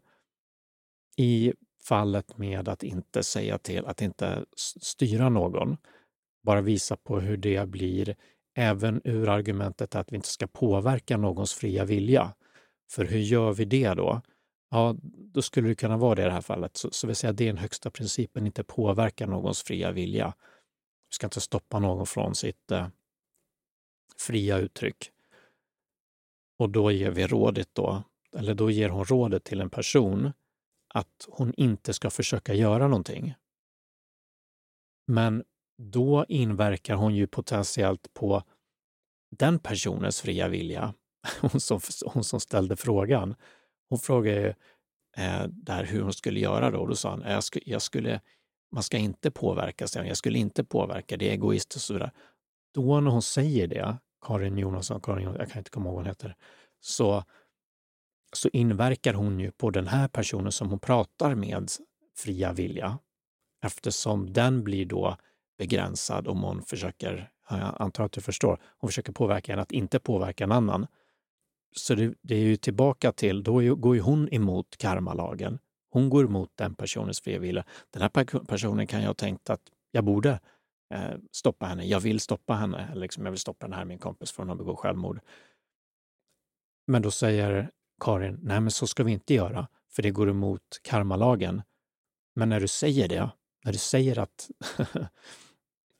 i 1.16 1.52
fallet 1.88 2.38
med 2.38 2.69
att 2.69 2.82
inte 2.82 3.22
säga 3.22 3.58
till, 3.58 3.86
att 3.86 4.02
inte 4.02 4.44
styra 4.56 5.28
någon, 5.28 5.76
bara 6.42 6.60
visa 6.60 6.96
på 6.96 7.20
hur 7.20 7.36
det 7.36 7.69
blir 7.69 8.16
även 8.56 9.00
ur 9.04 9.28
argumentet 9.28 9.94
att 9.94 10.12
vi 10.12 10.16
inte 10.16 10.28
ska 10.28 10.46
påverka 10.46 11.16
någons 11.16 11.54
fria 11.54 11.84
vilja. 11.84 12.34
För 12.90 13.04
hur 13.04 13.19
gör 13.19 13.52
vi 13.52 13.64
det 13.64 13.94
då? 13.94 14.20
Ja, 14.70 14.96
då 15.02 15.42
skulle 15.42 15.69
det 15.69 15.75
kunna 15.75 15.96
vara 15.96 16.14
det 16.14 16.22
i 16.22 16.25
det 16.25 16.31
här 16.31 16.40
fallet. 16.40 16.76
Så, 16.76 16.90
så 16.90 17.06
vill 17.06 17.16
säga 17.16 17.32
det 17.32 17.44
är 17.44 17.48
den 17.48 17.58
högsta 17.58 17.90
principen, 17.90 18.46
inte 18.46 18.64
påverka 18.64 19.26
någons 19.26 19.62
fria 19.62 19.92
vilja. 19.92 20.34
Vi 21.10 21.14
ska 21.14 21.26
inte 21.26 21.40
stoppa 21.40 21.78
någon 21.78 22.06
från 22.06 22.34
sitt 22.34 22.70
eh, 22.70 22.88
fria 24.19 24.58
uttryck. 24.58 25.10
Och 26.58 26.70
då 26.70 26.90
ger 26.90 27.10
vi 27.10 27.26
rådet 27.26 27.69
då, 27.72 28.02
eller 28.36 28.54
då 28.54 28.70
ger 28.70 28.88
hon 28.88 29.04
rådet 29.04 29.44
till 29.44 29.60
en 29.60 29.70
person 29.70 30.32
att 30.94 31.26
hon 31.29 31.55
inte 31.56 31.93
ska 31.93 32.11
försöka 32.11 32.55
göra 32.55 32.88
någonting. 32.88 33.34
Men 35.06 35.44
då 35.82 36.24
inverkar 36.29 36.94
hon 36.94 37.15
ju 37.15 37.27
potentiellt 37.27 38.15
på 38.15 38.43
den 39.36 39.58
personens 39.58 40.20
fria 40.20 40.48
vilja. 40.48 40.94
Hon 41.41 41.60
som, 41.60 41.81
hon 42.06 42.24
som 42.24 42.41
ställde 42.41 42.77
frågan. 42.77 43.34
Hon 43.89 43.98
frågade 43.98 44.48
eh, 45.17 45.46
där 45.48 45.84
hur 45.84 46.03
hon 46.03 46.13
skulle 46.13 46.41
göra 46.41 46.70
då. 46.70 46.79
Och 46.81 46.89
då 46.89 46.96
sa 46.96 47.10
han, 47.10 47.20
jag, 47.20 47.44
sk 47.44 47.58
jag 47.67 47.82
skulle, 47.82 48.20
man 48.72 48.82
ska 48.82 48.98
inte 48.98 49.31
påverka, 49.31 49.89
sig. 49.89 50.08
jag 50.08 50.17
skulle 50.17 50.39
inte 50.39 50.65
påverka, 50.65 51.17
det 51.17 51.29
är 51.29 51.32
egoistiskt 51.32 51.77
och 51.77 51.81
så 51.81 51.93
vidare. 51.93 52.10
Då 52.74 53.01
när 53.01 53.10
hon 53.10 53.22
säger 53.22 53.67
det, 53.67 53.98
Karin 54.27 54.58
Jonasson, 54.58 55.01
Karin, 55.01 55.34
jag 55.39 55.51
kan 55.51 55.58
inte 55.58 55.70
komma 55.70 55.86
ihåg 55.86 55.94
vad 55.94 56.05
hon 56.05 56.08
heter, 56.08 56.36
så, 56.81 57.24
så 58.36 58.48
inverkar 58.53 59.14
hon 59.14 59.41
ju 59.41 59.50
på 59.50 59.70
den 59.70 59.86
här 59.86 60.08
personen 60.08 60.53
som 60.53 60.70
hon 60.70 60.79
pratar 60.79 61.34
med 61.34 61.70
fria 62.17 62.53
vilja 62.53 62.98
eftersom 63.64 64.32
den 64.32 64.64
blir 64.64 64.86
då 64.86 65.17
begränsad 65.58 66.29
om 66.29 66.43
hon 66.43 66.62
försöker, 66.62 67.31
jag 67.50 67.76
antar 67.79 68.05
att 68.05 68.12
du 68.12 68.20
förstår, 68.20 68.60
hon 68.79 68.88
försöker 68.88 69.12
påverka 69.12 69.53
en 69.53 69.58
att 69.58 69.72
inte 69.72 69.98
påverka 69.98 70.44
en 70.44 70.53
annan. 70.53 70.86
Så 71.76 71.94
det, 71.94 72.14
det 72.22 72.34
är 72.34 72.41
ju 72.41 72.56
tillbaka 72.56 73.12
till, 73.12 73.43
då 73.43 73.74
går 73.74 73.94
ju 73.94 74.00
hon 74.00 74.29
emot 74.34 74.76
karmalagen. 74.76 75.58
Hon 75.91 76.10
går 76.10 76.24
emot 76.24 76.50
den 76.55 76.74
personens 76.74 77.20
fria 77.20 77.38
vilja. 77.38 77.64
Den 77.91 78.03
här 78.03 78.44
personen 78.44 78.86
kan 78.86 79.00
jag 79.00 79.06
ha 79.06 79.14
tänkt 79.14 79.50
att 79.50 79.60
jag 79.91 80.05
borde 80.05 80.41
eh, 80.94 81.14
stoppa 81.32 81.67
henne. 81.67 81.84
Jag 81.84 82.00
vill 82.00 82.20
stoppa 82.20 82.55
henne. 82.55 82.94
Liksom, 82.94 83.24
jag 83.24 83.32
vill 83.32 83.41
stoppa 83.41 83.67
den 83.67 83.72
här 83.72 83.84
min 83.84 83.98
kompis 83.98 84.32
från 84.32 84.50
att 84.50 84.58
begå 84.58 84.76
självmord. 84.76 85.20
Men 86.86 87.03
då 87.03 87.10
säger 87.10 87.70
Karin, 88.05 88.39
nej 88.43 88.61
men 88.61 88.70
så 88.70 88.87
ska 88.87 89.05
vi 89.05 89.13
inte 89.13 89.34
göra, 89.34 89.69
för 89.93 90.03
det 90.03 90.11
går 90.11 90.31
emot 90.31 90.81
karmalagen. 90.82 91.63
Men 92.37 92.49
när 92.49 92.61
du 92.61 92.69
säger 92.69 93.08
det, 93.08 93.31
när 93.65 93.73
du 93.73 93.79
säger 93.79 94.19
att 94.19 94.51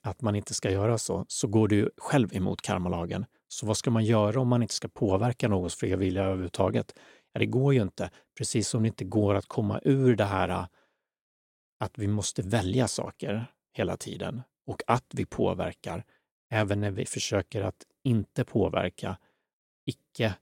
att 0.05 0.21
man 0.21 0.35
inte 0.35 0.53
ska 0.53 0.71
göra 0.71 0.97
så, 0.97 1.25
så 1.27 1.47
går 1.47 1.67
du 1.67 1.89
själv 1.97 2.35
emot 2.35 2.61
karmalagen. 2.61 3.25
Så 3.47 3.65
vad 3.65 3.77
ska 3.77 3.91
man 3.91 4.05
göra 4.05 4.41
om 4.41 4.47
man 4.47 4.61
inte 4.61 4.73
ska 4.73 4.87
påverka 4.87 5.47
någons 5.47 5.75
fria 5.75 5.97
vilja 5.97 6.23
överhuvudtaget? 6.23 6.99
Ja, 7.33 7.39
det 7.39 7.45
går 7.45 7.73
ju 7.73 7.81
inte. 7.81 8.09
Precis 8.37 8.67
som 8.69 8.83
det 8.83 8.87
inte 8.87 9.05
går 9.05 9.35
att 9.35 9.47
komma 9.47 9.79
ur 9.83 10.15
det 10.15 10.25
här 10.25 10.49
äh, 10.49 10.67
att 11.79 11.97
vi 11.97 12.07
måste 12.07 12.41
välja 12.41 12.87
saker 12.87 13.45
hela 13.73 13.97
tiden 13.97 14.41
och 14.67 14.81
att 14.87 15.05
vi 15.13 15.25
påverkar 15.25 16.03
även 16.51 16.81
när 16.81 16.91
vi 16.91 17.05
försöker 17.05 17.61
att 17.61 17.83
inte 18.03 18.43
påverka. 18.45 19.17
Icke 19.85 20.35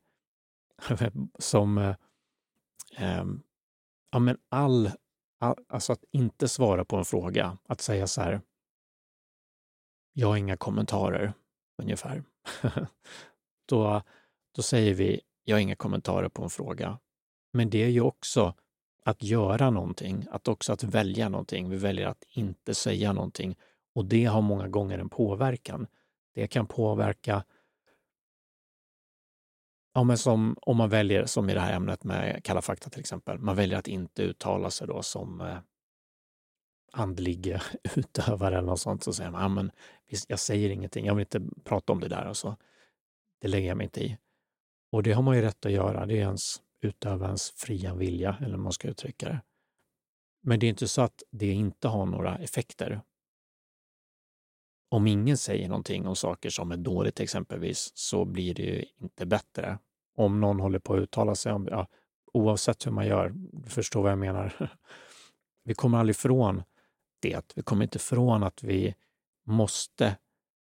som 1.40 1.78
eh, 1.78 1.96
eh, 2.98 3.26
ja, 4.12 4.20
men 4.20 4.38
all, 4.50 4.92
alltså 5.70 5.94
att 5.94 6.04
inte 6.12 6.48
svara 6.48 6.86
på 6.86 6.96
en 6.96 7.06
fråga, 7.06 7.58
att 7.68 7.82
säga 7.82 8.08
så 8.08 8.22
här, 8.22 8.42
jag 10.14 10.28
har 10.28 10.38
inga 10.38 10.58
kommentarer, 10.58 11.34
ungefär. 11.82 12.24
då, 13.70 14.02
då 14.56 14.62
säger 14.62 14.94
vi, 14.94 15.22
jag 15.44 15.56
har 15.56 15.62
inga 15.62 15.76
kommentarer 15.76 16.30
på 16.30 16.44
en 16.44 16.50
fråga. 16.50 17.00
Men 17.54 17.70
det 17.70 17.84
är 17.84 17.90
ju 17.90 18.02
också 18.02 18.54
att 19.06 19.24
göra 19.24 19.70
någonting, 19.70 20.28
att 20.32 20.48
också 20.48 20.74
att 20.74 20.84
välja 20.84 21.30
någonting. 21.30 21.70
Vi 21.70 21.78
väljer 21.78 22.08
att 22.08 22.24
inte 22.30 22.76
säga 22.76 23.14
någonting 23.14 23.58
och 23.96 24.06
det 24.06 24.26
har 24.26 24.42
många 24.42 24.68
gånger 24.68 25.00
en 25.00 25.10
påverkan. 25.10 25.88
Det 26.34 26.48
kan 26.48 26.68
påverka 26.68 27.44
Ja, 29.94 30.04
men 30.04 30.18
som 30.18 30.58
om 30.62 30.78
man 30.78 30.90
väljer, 30.90 31.26
som 31.26 31.50
i 31.50 31.54
det 31.54 31.60
här 31.60 31.74
ämnet 31.74 32.04
med 32.04 32.44
Kalla 32.44 32.62
fakta 32.62 32.90
till 32.90 33.00
exempel, 33.00 33.40
man 33.40 33.56
väljer 33.56 33.78
att 33.78 33.88
inte 33.88 34.24
uttala 34.24 34.70
sig 34.70 34.88
då 34.88 35.02
som 35.02 35.42
eh, 35.42 35.58
andlig 36.94 37.58
utövare 37.96 38.58
eller 38.58 38.68
något 38.68 38.80
sånt, 38.80 39.04
så 39.04 39.14
säger 39.14 39.32
man, 39.32 39.42
ja, 39.42 39.48
men 39.48 39.72
jag 40.28 40.40
säger 40.40 40.70
ingenting, 40.70 41.06
jag 41.06 41.16
vill 41.16 41.22
inte 41.22 41.42
prata 41.64 41.94
om 41.94 42.00
det 42.00 42.08
där 42.08 42.28
och 42.28 42.38
så. 42.38 42.56
Det 43.42 43.48
lägger 43.48 43.68
jag 43.68 43.78
mig 43.78 43.84
inte 43.84 44.04
i. 44.04 44.18
Och 44.92 45.04
det 45.04 45.12
har 45.12 45.24
man 45.24 45.36
ju 45.36 45.42
rätt 45.42 45.66
att 45.66 45.72
göra, 45.72 46.06
det 46.06 46.14
är 46.14 46.22
ens 46.22 46.62
utövarens 46.82 47.54
fria 47.56 47.94
vilja, 47.94 48.38
eller 48.40 48.56
hur 48.56 48.64
man 48.64 48.74
ska 48.74 48.88
uttrycka 48.88 49.30
det. 49.30 49.42
Men 50.44 50.60
det 50.60 50.66
är 50.66 50.70
inte 50.70 50.88
så 50.88 51.02
att 51.02 51.24
det 51.32 51.52
inte 51.52 51.88
har 51.88 52.06
några 52.06 52.38
effekter. 52.38 53.02
Om 54.94 55.08
ingen 55.08 55.38
säger 55.38 55.70
någonting 55.70 56.08
om 56.08 56.16
saker 56.16 56.50
som 56.50 56.72
är 56.72 56.78
dåligt 56.78 57.20
exempelvis, 57.20 57.92
så 57.96 58.26
blir 58.26 58.54
det 58.54 58.62
ju 58.62 58.86
inte 59.02 59.26
bättre. 59.26 59.78
Om 60.16 60.42
någon 60.42 60.60
håller 60.60 60.80
på 60.80 60.94
att 60.94 61.00
uttala 61.00 61.36
sig 61.36 61.54
om, 61.54 61.68
ja, 61.72 61.88
oavsett 62.34 62.86
hur 62.86 62.92
man 62.92 63.08
gör, 63.08 63.34
du 63.36 63.70
förstår 63.70 64.02
vad 64.02 64.12
jag 64.12 64.20
menar. 64.20 64.70
Vi 65.64 65.74
kommer 65.74 65.98
aldrig 65.98 66.16
ifrån 66.16 66.64
det. 67.22 67.54
Vi 67.56 67.62
kommer 67.62 67.84
inte 67.84 67.96
ifrån 67.96 68.44
att 68.44 68.64
vi 68.64 68.96
måste 69.46 70.18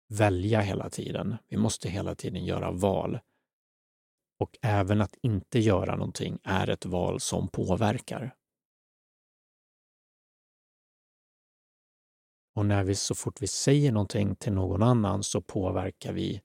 välja 0.08 0.60
hela 0.60 0.90
tiden. 0.90 1.36
Vi 1.48 1.56
måste 1.56 1.88
hela 1.88 2.14
tiden 2.14 2.44
göra 2.44 2.70
val. 2.70 3.18
Och 4.40 4.58
även 4.62 5.00
att 5.00 5.14
inte 5.22 5.58
göra 5.58 5.96
någonting 5.96 6.38
är 6.42 6.70
ett 6.70 6.86
val 6.86 7.20
som 7.20 7.48
påverkar. 7.48 8.34
Och 12.54 12.66
när 12.66 12.84
vi 12.84 12.94
så 12.94 13.14
fort 13.14 13.42
vi 13.42 13.46
säger 13.46 13.92
någonting 13.92 14.36
till 14.36 14.52
någon 14.52 14.82
annan 14.82 15.22
så 15.22 15.40
påverkar 15.40 16.12
vi 16.12 16.42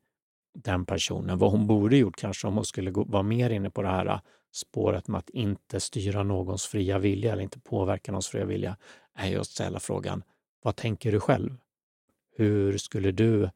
den 0.63 0.85
personen. 0.85 1.37
Vad 1.37 1.51
hon 1.51 1.67
borde 1.67 1.97
gjort 1.97 2.15
kanske 2.17 2.47
om 2.47 2.55
hon 2.55 2.65
skulle 2.65 2.91
vara 2.91 3.23
mer 3.23 3.49
inne 3.49 3.69
på 3.69 3.81
det 3.81 3.87
här 3.87 4.05
äh, 4.05 4.19
spåret 4.53 5.07
med 5.07 5.19
att 5.19 5.29
inte 5.29 5.79
styra 5.79 6.23
någons 6.23 6.65
fria 6.65 6.99
vilja 6.99 7.33
eller 7.33 7.43
inte 7.43 7.59
påverka 7.59 8.11
någons 8.11 8.27
fria 8.27 8.45
vilja, 8.45 8.77
är 9.13 9.29
ju 9.29 9.39
att 9.39 9.47
ställa 9.47 9.79
frågan, 9.79 10.23
vad 10.63 10.75
tänker 10.75 11.11
du 11.11 11.19
själv? 11.19 11.57
Hur 12.35 12.77
skulle 12.77 13.11
du 13.11 13.49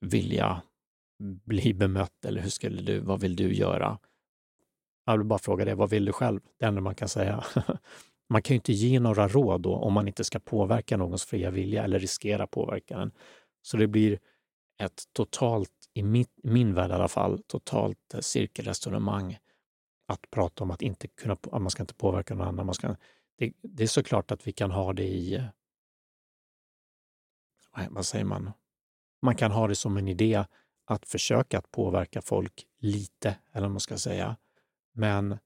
vilja 0.00 0.62
bli 1.44 1.74
bemött 1.74 2.24
eller 2.24 2.40
hur 2.40 2.50
skulle 2.50 2.82
du, 2.82 2.98
vad 3.00 3.20
vill 3.20 3.36
du 3.36 3.54
göra? 3.54 3.98
Jag 5.04 5.18
vill 5.18 5.26
bara 5.26 5.38
fråga 5.38 5.64
det, 5.64 5.74
vad 5.74 5.90
vill 5.90 6.04
du 6.04 6.12
själv? 6.12 6.40
Det 6.58 6.66
enda 6.66 6.80
man 6.80 6.94
kan 6.94 7.08
säga. 7.08 7.44
Man 8.28 8.42
kan 8.42 8.54
ju 8.54 8.56
inte 8.56 8.72
ge 8.72 9.00
några 9.00 9.28
råd 9.28 9.60
då 9.60 9.76
om 9.76 9.92
man 9.92 10.08
inte 10.08 10.24
ska 10.24 10.38
påverka 10.38 10.96
någons 10.96 11.24
fria 11.24 11.50
vilja 11.50 11.84
eller 11.84 11.98
riskera 11.98 12.46
påverka 12.46 12.98
den. 12.98 13.12
Så 13.62 13.76
det 13.76 13.86
blir 13.86 14.18
ett 14.78 15.02
totalt, 15.12 15.70
i 15.94 16.02
min, 16.02 16.26
min 16.42 16.74
värld 16.74 16.90
i 16.90 16.94
alla 16.94 17.08
fall, 17.08 17.42
totalt 17.46 18.14
eh, 18.14 18.20
cirkelresonemang 18.20 19.38
att 20.08 20.30
prata 20.30 20.64
om 20.64 20.70
att, 20.70 20.82
inte 20.82 21.08
kunna, 21.08 21.32
att 21.32 21.62
man 21.62 21.70
ska 21.70 21.82
inte 21.82 21.94
påverka 21.94 22.34
någon 22.34 22.48
annan. 22.48 22.66
Man 22.66 22.74
ska, 22.74 22.96
det, 23.38 23.52
det 23.62 23.82
är 23.82 23.88
såklart 23.88 24.30
att 24.30 24.46
vi 24.46 24.52
kan 24.52 24.70
ha 24.70 24.92
det 24.92 25.04
i, 25.04 25.42
vad 27.90 28.06
säger 28.06 28.24
man, 28.24 28.52
man 29.22 29.36
kan 29.36 29.50
ha 29.50 29.68
det 29.68 29.74
som 29.74 29.96
en 29.96 30.08
idé 30.08 30.44
att 30.84 31.08
försöka 31.08 31.58
att 31.58 31.70
påverka 31.70 32.22
folk 32.22 32.66
lite, 32.78 33.36
eller 33.52 33.66
vad 33.66 33.70
man 33.70 33.80
ska 33.80 33.98
säga. 33.98 34.36
Men 34.92 35.38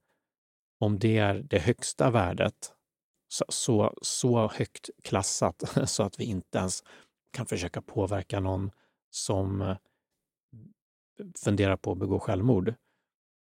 om 0.81 0.99
det 0.99 1.19
är 1.19 1.35
det 1.35 1.59
högsta 1.59 2.11
värdet, 2.11 2.73
så, 3.29 3.45
så, 3.49 3.95
så 4.03 4.49
högt 4.49 4.91
klassat 5.03 5.63
så 5.91 6.03
att 6.03 6.21
vi 6.21 6.25
inte 6.25 6.59
ens 6.59 6.85
kan 7.33 7.47
försöka 7.47 7.83
påverka 7.83 8.41
någon 8.41 8.71
som 9.11 9.61
eh, 9.61 9.77
funderar 11.45 11.77
på 11.77 11.93
att 11.93 11.99
begå 11.99 12.19
självmord, 12.19 12.75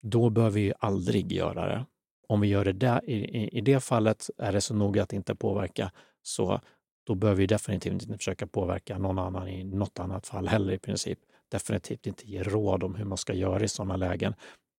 då 0.01 0.29
bör 0.29 0.49
vi 0.49 0.73
aldrig 0.79 1.31
göra 1.31 1.67
det. 1.67 1.85
Om 2.27 2.41
vi 2.41 2.47
gör 2.47 2.65
det 2.65 2.73
där, 2.73 3.09
i, 3.09 3.49
i 3.57 3.61
det 3.61 3.79
fallet 3.79 4.29
är 4.37 4.51
det 4.51 4.61
så 4.61 4.73
noga 4.73 5.03
att 5.03 5.13
inte 5.13 5.35
påverka, 5.35 5.91
så 6.21 6.61
då 7.03 7.15
bör 7.15 7.33
vi 7.33 7.47
definitivt 7.47 7.93
inte 7.93 8.17
försöka 8.17 8.47
påverka 8.47 8.97
någon 8.97 9.19
annan 9.19 9.47
i 9.47 9.63
något 9.63 9.99
annat 9.99 10.27
fall 10.27 10.47
heller 10.47 10.73
i 10.73 10.79
princip. 10.79 11.19
Definitivt 11.49 12.07
inte 12.07 12.27
ge 12.27 12.43
råd 12.43 12.83
om 12.83 12.95
hur 12.95 13.05
man 13.05 13.17
ska 13.17 13.33
göra 13.33 13.63
i 13.63 13.67
sådana 13.67 13.95
lägen 13.95 14.33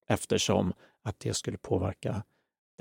eftersom 0.07 0.73
att 1.03 1.21
det 1.21 1.35
skulle 1.35 1.59
påverka 1.59 2.25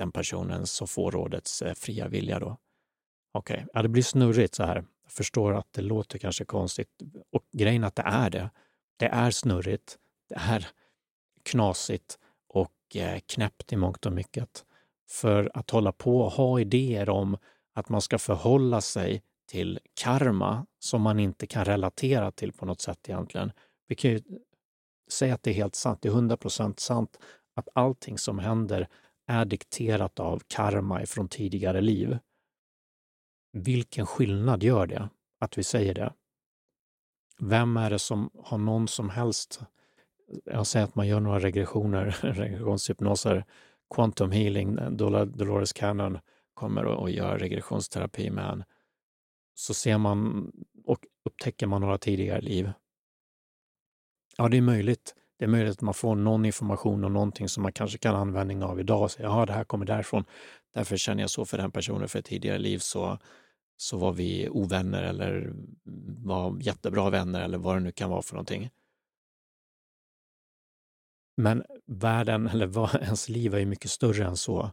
den 0.02 0.12
personen 0.12 0.66
som 0.66 0.88
får 0.88 1.10
rådets 1.10 1.62
eh, 1.62 1.74
fria 1.74 2.08
vilja. 2.08 2.38
då. 2.38 2.56
Okej, 3.32 3.54
okay. 3.54 3.66
ja, 3.74 3.82
det 3.82 3.88
blir 3.88 4.02
snurrigt 4.02 4.54
så 4.54 4.64
här. 4.64 4.84
Jag 5.02 5.12
förstår 5.12 5.54
att 5.54 5.72
det 5.72 5.82
låter 5.82 6.18
kanske 6.18 6.44
konstigt 6.44 6.88
och 7.32 7.42
grejen 7.52 7.84
är 7.84 7.88
att 7.88 7.96
det 7.96 8.02
är 8.02 8.30
det. 8.30 8.50
Det 8.96 9.06
är 9.06 9.30
snurrigt, 9.30 9.98
det 10.28 10.34
är 10.34 10.68
knasigt 11.42 12.18
och 12.48 12.72
eh, 12.94 13.18
knäppt 13.26 13.72
i 13.72 13.76
mångt 13.76 14.06
och 14.06 14.12
mycket. 14.12 14.64
För 15.10 15.50
att 15.54 15.70
hålla 15.70 15.92
på 15.92 16.20
och 16.20 16.32
ha 16.32 16.60
idéer 16.60 17.08
om 17.08 17.36
att 17.74 17.88
man 17.88 18.00
ska 18.00 18.18
förhålla 18.18 18.80
sig 18.80 19.22
till 19.48 19.78
karma 19.94 20.66
som 20.78 21.02
man 21.02 21.18
inte 21.18 21.46
kan 21.46 21.64
relatera 21.64 22.30
till 22.30 22.52
på 22.52 22.66
något 22.66 22.80
sätt 22.80 23.08
egentligen. 23.08 23.52
Vi 23.88 23.94
kan 23.94 24.10
ju 24.10 24.20
säga 25.10 25.34
att 25.34 25.42
det 25.42 25.50
är 25.50 25.54
helt 25.54 25.74
sant, 25.74 26.02
det 26.02 26.08
är 26.08 26.12
100 26.12 26.36
procent 26.36 26.80
sant 26.80 27.18
att 27.54 27.68
allting 27.74 28.18
som 28.18 28.38
händer 28.38 28.88
är 29.26 29.44
dikterat 29.44 30.20
av 30.20 30.42
karma 30.46 31.06
från 31.06 31.28
tidigare 31.28 31.80
liv. 31.80 32.18
Vilken 33.52 34.06
skillnad 34.06 34.62
gör 34.62 34.86
det 34.86 35.08
att 35.38 35.58
vi 35.58 35.62
säger 35.62 35.94
det? 35.94 36.12
Vem 37.38 37.76
är 37.76 37.90
det 37.90 37.98
som 37.98 38.30
har 38.38 38.58
någon 38.58 38.88
som 38.88 39.10
helst... 39.10 39.60
Jag 40.44 40.66
säger 40.66 40.86
att 40.86 40.94
man 40.94 41.08
gör 41.08 41.20
några 41.20 41.38
regressioner, 41.38 42.04
regressionshypnoser, 42.22 43.44
quantum 43.94 44.30
healing, 44.30 44.96
Dolores 44.96 45.72
Cannon 45.72 46.18
kommer 46.54 46.84
och 46.84 47.10
gör 47.10 47.38
regressionsterapi 47.38 48.30
med 48.30 48.44
en. 48.44 48.64
Så 49.54 49.74
ser 49.74 49.98
man 49.98 50.50
och 50.84 51.06
upptäcker 51.24 51.66
man 51.66 51.80
några 51.80 51.98
tidigare 51.98 52.40
liv. 52.40 52.72
Ja, 54.36 54.48
det 54.48 54.56
är 54.56 54.62
möjligt 54.62 55.14
det 55.42 55.46
är 55.46 55.48
möjligt 55.48 55.72
att 55.72 55.80
man 55.80 55.94
får 55.94 56.14
någon 56.14 56.44
information 56.44 57.04
och 57.04 57.12
någonting 57.12 57.48
som 57.48 57.62
man 57.62 57.72
kanske 57.72 57.98
kan 57.98 58.14
ha 58.14 58.20
användning 58.20 58.62
av 58.62 58.80
idag 58.80 59.02
och 59.02 59.10
säga, 59.10 59.28
ja, 59.28 59.46
det 59.46 59.52
här 59.52 59.64
kommer 59.64 59.86
därifrån. 59.86 60.24
Därför 60.74 60.96
känner 60.96 61.22
jag 61.22 61.30
så 61.30 61.44
för 61.44 61.58
den 61.58 61.70
personen 61.70 62.08
för 62.08 62.18
ett 62.18 62.24
tidigare 62.24 62.58
liv 62.58 62.78
så, 62.78 63.18
så 63.76 63.96
var 63.96 64.12
vi 64.12 64.48
ovänner 64.48 65.02
eller 65.02 65.54
var 66.24 66.58
jättebra 66.60 67.10
vänner 67.10 67.42
eller 67.42 67.58
vad 67.58 67.76
det 67.76 67.80
nu 67.80 67.92
kan 67.92 68.10
vara 68.10 68.22
för 68.22 68.34
någonting. 68.34 68.70
Men 71.36 71.64
världen, 71.86 72.46
eller 72.46 72.66
vad, 72.66 72.94
ens 73.02 73.28
liv 73.28 73.54
är 73.54 73.58
ju 73.58 73.66
mycket 73.66 73.90
större 73.90 74.24
än 74.24 74.36
så. 74.36 74.70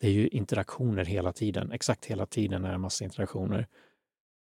Det 0.00 0.06
är 0.06 0.12
ju 0.12 0.28
interaktioner 0.28 1.04
hela 1.04 1.32
tiden. 1.32 1.72
Exakt 1.72 2.04
hela 2.04 2.26
tiden 2.26 2.64
är 2.64 2.68
det 2.68 2.74
en 2.74 2.80
massa 2.80 3.04
interaktioner. 3.04 3.66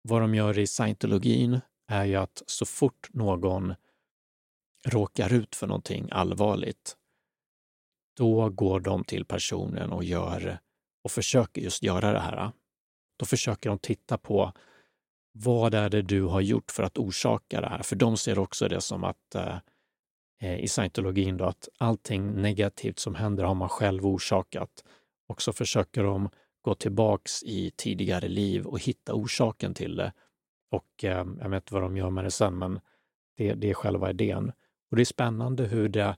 Vad 0.02 0.22
de 0.22 0.36
gör 0.36 0.60
i 0.60 0.68
scientologin 0.68 1.60
är 1.88 2.06
ju 2.06 2.16
att 2.16 2.44
så 2.46 2.66
fort 2.66 3.10
någon 3.14 3.76
råkar 4.88 5.34
ut 5.34 5.56
för 5.56 5.68
någonting 5.68 6.10
allvarligt, 6.12 6.98
då 8.18 8.50
går 8.50 8.80
de 8.80 9.04
till 9.04 9.26
personen 9.26 9.92
och 9.92 10.04
gör 10.04 10.60
och 11.04 11.12
försöker 11.12 11.62
just 11.62 11.84
göra 11.84 12.12
det 12.12 12.20
här. 12.20 12.52
Då 13.18 13.26
försöker 13.26 13.70
de 13.70 13.80
titta 13.80 14.18
på 14.18 14.54
vad 15.32 15.74
är 15.74 15.90
det 15.90 16.02
du 16.02 16.24
har 16.24 16.42
gjort 16.42 16.72
för 16.72 16.84
att 16.84 16.98
orsaka 16.98 17.62
det 17.62 17.68
här? 17.68 17.84
För 17.84 17.96
de 17.96 18.18
ser 18.18 18.40
också 18.40 18.68
det 18.68 18.82
som 18.82 19.04
att 19.04 19.36
eh, 19.36 19.58
eh, 20.42 20.60
i 20.60 20.68
scientologin 20.68 21.38
då, 21.38 21.46
att 21.46 21.70
allting 21.78 22.42
negativt 22.42 23.00
som 23.00 23.16
händer 23.16 23.44
har 23.44 23.56
man 23.56 23.70
själv 23.70 24.06
orsakat. 24.06 24.84
Och 25.28 25.42
så 25.42 25.54
försöker 25.54 26.04
de 26.04 26.30
gå 26.62 26.76
tillbaks 26.76 27.44
i 27.44 27.72
tidigare 27.76 28.28
liv 28.28 28.66
och 28.66 28.80
hitta 28.80 29.14
orsaken 29.14 29.74
till 29.74 29.96
det. 29.96 30.14
Och 30.72 31.04
eh, 31.04 31.28
jag 31.40 31.50
vet 31.50 31.64
inte 31.64 31.74
vad 31.74 31.84
de 31.84 31.98
gör 31.98 32.10
med 32.10 32.24
det 32.24 32.32
sen, 32.32 32.58
men 32.58 32.80
det, 33.38 33.54
det 33.54 33.70
är 33.70 33.74
själva 33.74 34.10
idén. 34.10 34.52
Och 34.92 34.98
det 34.98 35.04
är 35.04 35.06
spännande 35.06 35.66
hur 35.66 35.90
det 35.90 36.18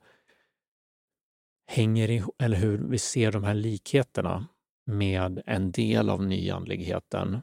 hänger 1.65 2.09
ihop, 2.09 2.41
eller 2.41 2.57
hur 2.57 2.77
vi 2.77 2.99
ser 2.99 3.31
de 3.31 3.43
här 3.43 3.53
likheterna 3.53 4.47
med 4.85 5.41
en 5.45 5.71
del 5.71 6.09
av 6.09 6.23
nyandligheten. 6.23 7.41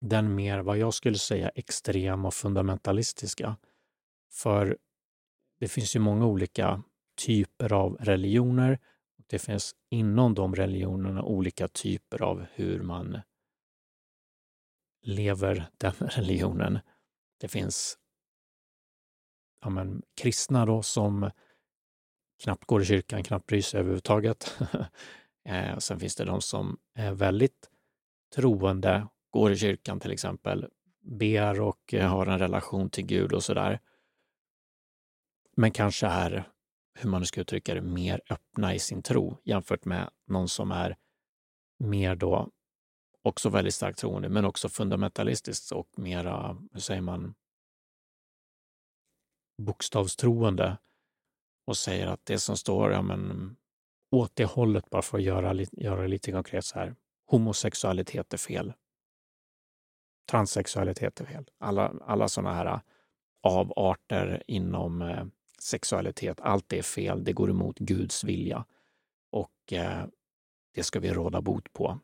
Den 0.00 0.34
mer, 0.34 0.58
vad 0.58 0.78
jag 0.78 0.94
skulle 0.94 1.18
säga, 1.18 1.48
extrema 1.48 2.28
och 2.28 2.34
fundamentalistiska. 2.34 3.56
För 4.32 4.78
det 5.58 5.68
finns 5.68 5.96
ju 5.96 6.00
många 6.00 6.26
olika 6.26 6.82
typer 7.26 7.72
av 7.72 7.96
religioner, 8.00 8.78
det 9.26 9.38
finns 9.38 9.74
inom 9.90 10.34
de 10.34 10.54
religionerna 10.54 11.22
olika 11.22 11.68
typer 11.68 12.22
av 12.22 12.46
hur 12.52 12.82
man 12.82 13.20
lever 15.02 15.70
den 15.78 15.92
religionen. 16.00 16.78
Det 17.40 17.48
finns 17.48 17.98
ja, 19.60 19.70
men, 19.70 20.02
kristna 20.20 20.66
då 20.66 20.82
som 20.82 21.30
knappt 22.42 22.64
går 22.64 22.82
i 22.82 22.84
kyrkan, 22.84 23.22
knappt 23.22 23.46
bryr 23.46 23.62
sig 23.62 23.80
överhuvudtaget. 23.80 24.58
eh, 25.48 25.78
sen 25.78 26.00
finns 26.00 26.16
det 26.16 26.24
de 26.24 26.40
som 26.40 26.78
är 26.94 27.12
väldigt 27.12 27.70
troende, 28.34 29.06
går 29.30 29.52
i 29.52 29.56
kyrkan 29.56 30.00
till 30.00 30.12
exempel, 30.12 30.66
ber 31.00 31.60
och 31.60 31.94
eh, 31.94 32.10
har 32.10 32.26
en 32.26 32.38
relation 32.38 32.90
till 32.90 33.06
Gud 33.06 33.32
och 33.32 33.44
sådär. 33.44 33.80
Men 35.56 35.70
kanske 35.70 36.06
är, 36.06 36.48
hur 36.98 37.10
man 37.10 37.26
ska 37.26 37.40
uttrycka 37.40 37.74
det, 37.74 37.80
mer 37.80 38.20
öppna 38.30 38.74
i 38.74 38.78
sin 38.78 39.02
tro 39.02 39.36
jämfört 39.44 39.84
med 39.84 40.10
någon 40.26 40.48
som 40.48 40.70
är 40.72 40.96
mer 41.78 42.14
då 42.14 42.50
också 43.22 43.48
väldigt 43.48 43.74
starkt 43.74 43.98
troende, 43.98 44.28
men 44.28 44.44
också 44.44 44.68
fundamentalistiskt 44.68 45.72
och 45.72 45.88
mera, 45.96 46.56
hur 46.72 46.80
säger 46.80 47.00
man, 47.00 47.34
bokstavstroende 49.60 50.76
och 51.66 51.76
säger 51.76 52.06
att 52.06 52.26
det 52.26 52.38
som 52.38 52.56
står 52.56 52.92
ja, 52.92 53.02
men, 53.02 53.56
åt 54.10 54.36
det 54.36 54.44
hållet, 54.44 54.90
bara 54.90 55.02
för 55.02 55.18
att 55.18 55.24
göra, 55.24 55.54
göra 55.72 56.02
det 56.02 56.08
lite 56.08 56.32
konkret 56.32 56.64
så 56.64 56.78
här, 56.78 56.94
homosexualitet 57.26 58.34
är 58.34 58.38
fel. 58.38 58.72
Transsexualitet 60.30 61.20
är 61.20 61.24
fel. 61.24 61.50
Alla, 61.58 61.94
alla 62.06 62.28
sådana 62.28 62.54
här 62.54 62.80
avarter 63.42 64.42
inom 64.46 65.02
eh, 65.02 65.24
sexualitet, 65.58 66.40
allt 66.40 66.68
det 66.68 66.78
är 66.78 66.82
fel. 66.82 67.24
Det 67.24 67.32
går 67.32 67.50
emot 67.50 67.78
Guds 67.78 68.24
vilja 68.24 68.64
och 69.30 69.72
eh, 69.72 70.06
det 70.74 70.82
ska 70.82 71.00
vi 71.00 71.12
råda 71.12 71.40
bot 71.40 71.72
på. 71.72 71.98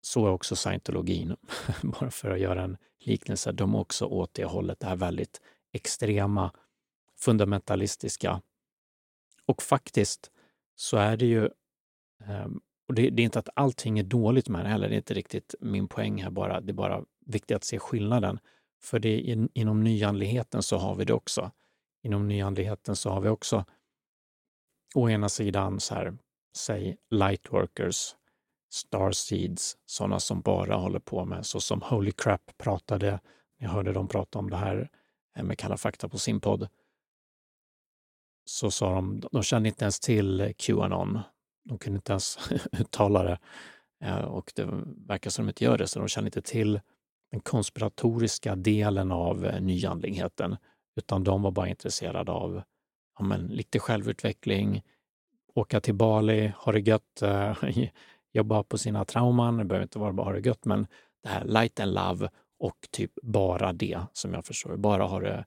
Så 0.00 0.26
är 0.26 0.30
också 0.30 0.56
scientologin, 0.56 1.36
bara 1.82 2.10
för 2.10 2.30
att 2.30 2.40
göra 2.40 2.62
en 2.62 2.76
liknelse. 2.98 3.52
De 3.52 3.74
är 3.74 3.78
också 3.78 4.06
åt 4.06 4.34
det 4.34 4.44
hållet, 4.44 4.80
det 4.80 4.86
här 4.86 4.96
väldigt 4.96 5.40
extrema, 5.72 6.52
fundamentalistiska. 7.18 8.42
Och 9.46 9.62
faktiskt 9.62 10.30
så 10.74 10.96
är 10.96 11.16
det 11.16 11.26
ju, 11.26 11.48
ehm, 12.24 12.60
och 12.88 12.94
det, 12.94 13.10
det, 13.10 13.22
är 13.22 13.24
inte 13.24 13.38
att 13.38 13.48
allting 13.54 13.98
är 13.98 14.02
dåligt 14.02 14.48
med 14.48 14.64
det 14.64 14.68
heller, 14.68 14.88
det 14.88 14.94
är 14.94 14.96
inte 14.96 15.14
riktigt 15.14 15.54
min 15.60 15.88
poäng 15.88 16.22
här 16.22 16.30
bara, 16.30 16.60
det 16.60 16.70
är 16.70 16.74
bara 16.74 17.04
viktigt 17.26 17.56
att 17.56 17.64
se 17.64 17.78
skillnaden. 17.78 18.38
För 18.82 18.98
det 18.98 19.20
in, 19.20 19.48
inom 19.54 19.84
nyandligheten 19.84 20.62
så 20.62 20.78
har 20.78 20.94
vi 20.94 21.04
det 21.04 21.12
också. 21.12 21.50
Inom 22.02 22.28
nyandligheten 22.28 22.96
så 22.96 23.10
har 23.10 23.20
vi 23.20 23.28
också 23.28 23.64
å 24.94 25.10
ena 25.10 25.28
sidan 25.28 25.80
så 25.80 25.94
här, 25.94 26.18
säg 26.56 26.96
lightworkers, 27.10 28.16
starseeds, 28.70 29.76
sådana 29.86 30.20
som 30.20 30.40
bara 30.40 30.76
håller 30.76 30.98
på 30.98 31.24
med, 31.24 31.46
så 31.46 31.60
som 31.60 31.82
Holy 31.82 32.12
Crap 32.12 32.58
pratade, 32.58 33.20
jag 33.58 33.68
hörde 33.68 33.92
dem 33.92 34.08
prata 34.08 34.38
om 34.38 34.50
det 34.50 34.56
här 34.56 34.90
Eh, 35.36 35.44
med 35.44 35.58
Kalla 35.58 35.76
fakta 35.76 36.08
på 36.08 36.18
sin 36.18 36.40
podd, 36.40 36.68
så 38.44 38.70
sa 38.70 38.94
de, 38.94 39.22
de 39.32 39.42
kände 39.42 39.68
inte 39.68 39.84
ens 39.84 40.00
till 40.00 40.54
Qanon. 40.56 41.18
De 41.64 41.78
kunde 41.78 41.96
inte 41.96 42.12
ens 42.12 42.38
uttala 42.72 43.22
det 43.22 43.38
eh, 44.04 44.24
och 44.24 44.52
det 44.54 44.68
verkar 45.06 45.30
som 45.30 45.44
de 45.44 45.50
inte 45.50 45.64
gör 45.64 45.78
det, 45.78 45.86
så 45.86 45.98
de 45.98 46.08
kände 46.08 46.28
inte 46.28 46.42
till 46.42 46.80
den 47.30 47.40
konspiratoriska 47.40 48.56
delen 48.56 49.12
av 49.12 49.46
eh, 49.46 49.60
nyandligheten, 49.60 50.56
utan 50.96 51.24
de 51.24 51.42
var 51.42 51.50
bara 51.50 51.68
intresserade 51.68 52.32
av 52.32 52.62
ja, 53.18 53.24
men, 53.24 53.46
lite 53.46 53.78
självutveckling, 53.78 54.82
åka 55.54 55.80
till 55.80 55.94
Bali, 55.94 56.52
ha 56.56 56.72
det 56.72 56.80
gött, 56.80 57.22
jobba 58.32 58.62
på 58.62 58.78
sina 58.78 59.04
trauman. 59.04 59.56
Det 59.56 59.64
behöver 59.64 59.82
inte 59.82 59.98
vara 59.98 60.12
bara 60.12 60.26
ha 60.26 60.32
det 60.32 60.46
gött, 60.46 60.64
men 60.64 60.86
det 61.22 61.28
här 61.28 61.44
light 61.44 61.80
and 61.80 61.94
love 61.94 62.28
och 62.62 62.88
typ 62.90 63.12
bara 63.22 63.72
det 63.72 64.00
som 64.12 64.34
jag 64.34 64.44
förstår. 64.44 64.76
Bara 64.76 65.04
ha 65.04 65.20
det 65.20 65.44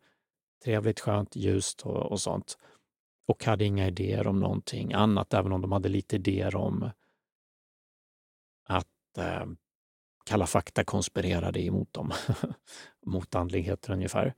trevligt, 0.63 0.99
skönt, 0.99 1.35
ljust 1.35 1.81
och, 1.81 2.11
och 2.11 2.21
sånt. 2.21 2.57
Och 3.27 3.45
hade 3.45 3.65
inga 3.65 3.87
idéer 3.87 4.27
om 4.27 4.39
någonting 4.39 4.93
annat, 4.93 5.33
även 5.33 5.51
om 5.51 5.61
de 5.61 5.71
hade 5.71 5.89
lite 5.89 6.15
idéer 6.15 6.55
om 6.55 6.89
att 8.63 9.17
eh, 9.17 9.45
Kalla 10.25 10.45
fakta 10.47 10.83
konspirerade 10.83 11.61
emot 11.61 11.93
dem, 11.93 12.11
mot 13.05 13.35
andligheter 13.35 13.93
ungefär. 13.93 14.33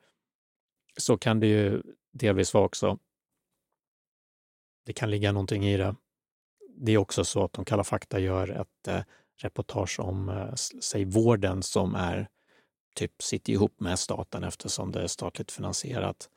Så 0.98 1.18
kan 1.18 1.40
det 1.40 1.48
ju 1.48 1.82
delvis 2.12 2.54
vara 2.54 2.66
också. 2.66 3.00
Det 4.86 4.94
kan 4.94 5.10
ligga 5.10 5.32
någonting 5.32 5.66
i 5.66 5.78
det 5.78 5.96
det 6.78 6.92
är 6.92 6.98
också 6.98 7.26
så 7.26 7.44
att 7.44 7.54
de 7.54 7.66
Kalla 7.66 7.84
fakta 7.84 8.20
gör 8.20 8.50
ett 8.50 8.88
eh, 8.88 9.04
reportage 9.42 10.00
om, 10.00 10.30
eh, 10.30 10.54
säg 10.82 11.06
vården 11.06 11.64
som 11.64 11.96
är 11.96 12.30
typ 12.98 13.22
sitter 13.22 13.54
ihop 13.54 13.80
med 13.80 14.00
staten 14.00 14.44
eftersom 14.44 14.92
det 14.92 15.02
är 15.02 15.08
statligt 15.08 15.52
finansierat 15.52 16.30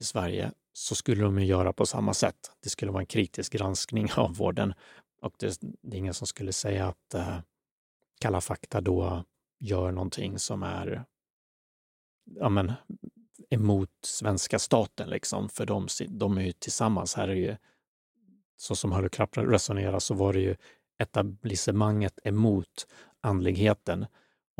i 0.00 0.04
Sverige, 0.04 0.52
så 0.72 0.94
skulle 0.94 1.22
de 1.22 1.38
ju 1.38 1.46
göra 1.46 1.72
på 1.72 1.86
samma 1.86 2.14
sätt. 2.14 2.50
Det 2.62 2.68
skulle 2.68 2.92
vara 2.92 3.02
en 3.02 3.06
kritisk 3.06 3.52
granskning 3.52 4.08
av 4.16 4.36
vården 4.36 4.74
och 5.22 5.34
det, 5.38 5.58
det 5.60 5.96
är 5.96 5.98
ingen 5.98 6.14
som 6.14 6.26
skulle 6.26 6.52
säga 6.52 6.88
att 6.88 7.14
eh, 7.14 7.38
Kalla 8.20 8.40
fakta 8.40 8.80
då 8.80 9.24
gör 9.58 9.92
någonting 9.92 10.38
som 10.38 10.62
är 10.62 11.04
ja, 12.24 12.48
men, 12.48 12.72
emot 13.50 13.90
svenska 14.04 14.58
staten, 14.58 15.10
liksom. 15.10 15.48
för 15.48 15.66
de, 15.66 15.88
de 16.08 16.38
är 16.38 16.42
ju 16.42 16.52
tillsammans. 16.52 17.14
Här 17.14 17.28
är 17.28 17.34
ju 17.34 17.56
så 18.56 18.74
som 18.74 18.92
Hölle 18.92 19.08
Klapp 19.08 19.36
resonerar 19.36 19.98
så 19.98 20.14
var 20.14 20.32
det 20.32 20.40
ju 20.40 20.56
etablissemanget 20.98 22.18
emot 22.24 22.86
andligheten. 23.20 24.06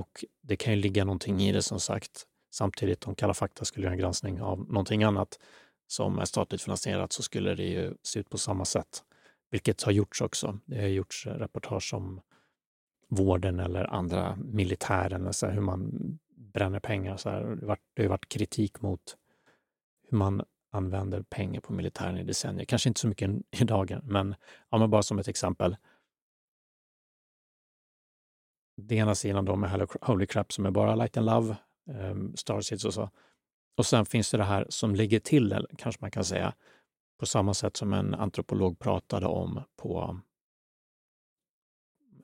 Och 0.01 0.25
det 0.41 0.57
kan 0.57 0.73
ju 0.73 0.81
ligga 0.81 1.05
någonting 1.05 1.41
i 1.41 1.53
det 1.53 1.63
som 1.63 1.81
sagt. 1.81 2.27
Samtidigt 2.51 3.07
om 3.07 3.15
Kalla 3.15 3.35
fakta 3.35 3.65
skulle 3.65 3.87
göra 3.87 3.95
en 3.95 4.01
granskning 4.01 4.41
av 4.43 4.59
någonting 4.59 5.03
annat 5.03 5.39
som 5.87 6.19
är 6.19 6.25
statligt 6.25 6.63
finansierat 6.63 7.13
så 7.13 7.23
skulle 7.23 7.55
det 7.55 7.65
ju 7.65 7.95
se 8.03 8.21
ut 8.21 8.31
på 8.31 8.39
samma 8.39 8.65
sätt. 8.65 9.03
Vilket 9.51 9.83
har 9.83 9.93
gjorts 9.93 10.21
också. 10.21 10.59
Det 10.65 10.81
har 10.81 10.89
gjorts 10.89 11.27
reportage 11.27 11.95
om 11.95 12.21
vården 13.09 13.61
eller 13.61 13.85
andra 13.85 14.37
militären, 14.37 15.27
alltså 15.27 15.47
hur 15.47 15.61
man 15.61 15.91
bränner 16.37 16.81
pengar. 16.81 17.17
Så 17.17 17.31
här. 17.31 17.43
Det 17.95 18.03
har 18.03 18.09
varit 18.09 18.29
kritik 18.29 18.83
mot 18.83 19.17
hur 20.11 20.19
man 20.19 20.43
använder 20.73 21.23
pengar 21.23 21.61
på 21.61 21.73
militären 21.73 22.19
i 22.19 22.25
decennier. 22.25 22.65
Kanske 22.65 22.89
inte 22.89 23.01
så 23.01 23.09
mycket 23.09 23.31
idag, 23.51 24.01
men, 24.03 24.35
ja, 24.71 24.79
men 24.79 24.91
bara 24.91 25.03
som 25.03 25.19
ett 25.19 25.29
exempel. 25.29 25.77
Det 28.83 28.95
ena 28.95 29.15
sidan 29.15 29.45
då 29.45 29.57
med 29.57 29.89
Holy 30.01 30.27
Crap 30.27 30.53
som 30.53 30.67
är 30.67 30.71
bara 30.71 30.95
Light 30.95 31.17
and 31.17 31.27
Love, 31.27 31.57
ehm, 31.91 32.11
um, 32.11 32.37
Starseeds 32.37 32.85
och 32.85 32.95
så. 32.95 33.11
Och 33.77 33.87
sen 33.87 34.07
finns 34.07 34.31
det 34.31 34.37
det 34.37 34.45
här 34.45 34.67
som 34.69 34.95
ligger 34.95 35.21
till, 35.21 35.67
kanske 35.79 35.99
man 36.01 36.11
kan 36.11 36.25
säga, 36.25 36.55
på 37.19 37.27
samma 37.27 37.55
sätt 37.55 37.77
som 37.77 37.93
en 37.93 38.15
antropolog 38.15 38.79
pratade 38.79 39.27
om 39.27 39.63
på, 39.77 40.21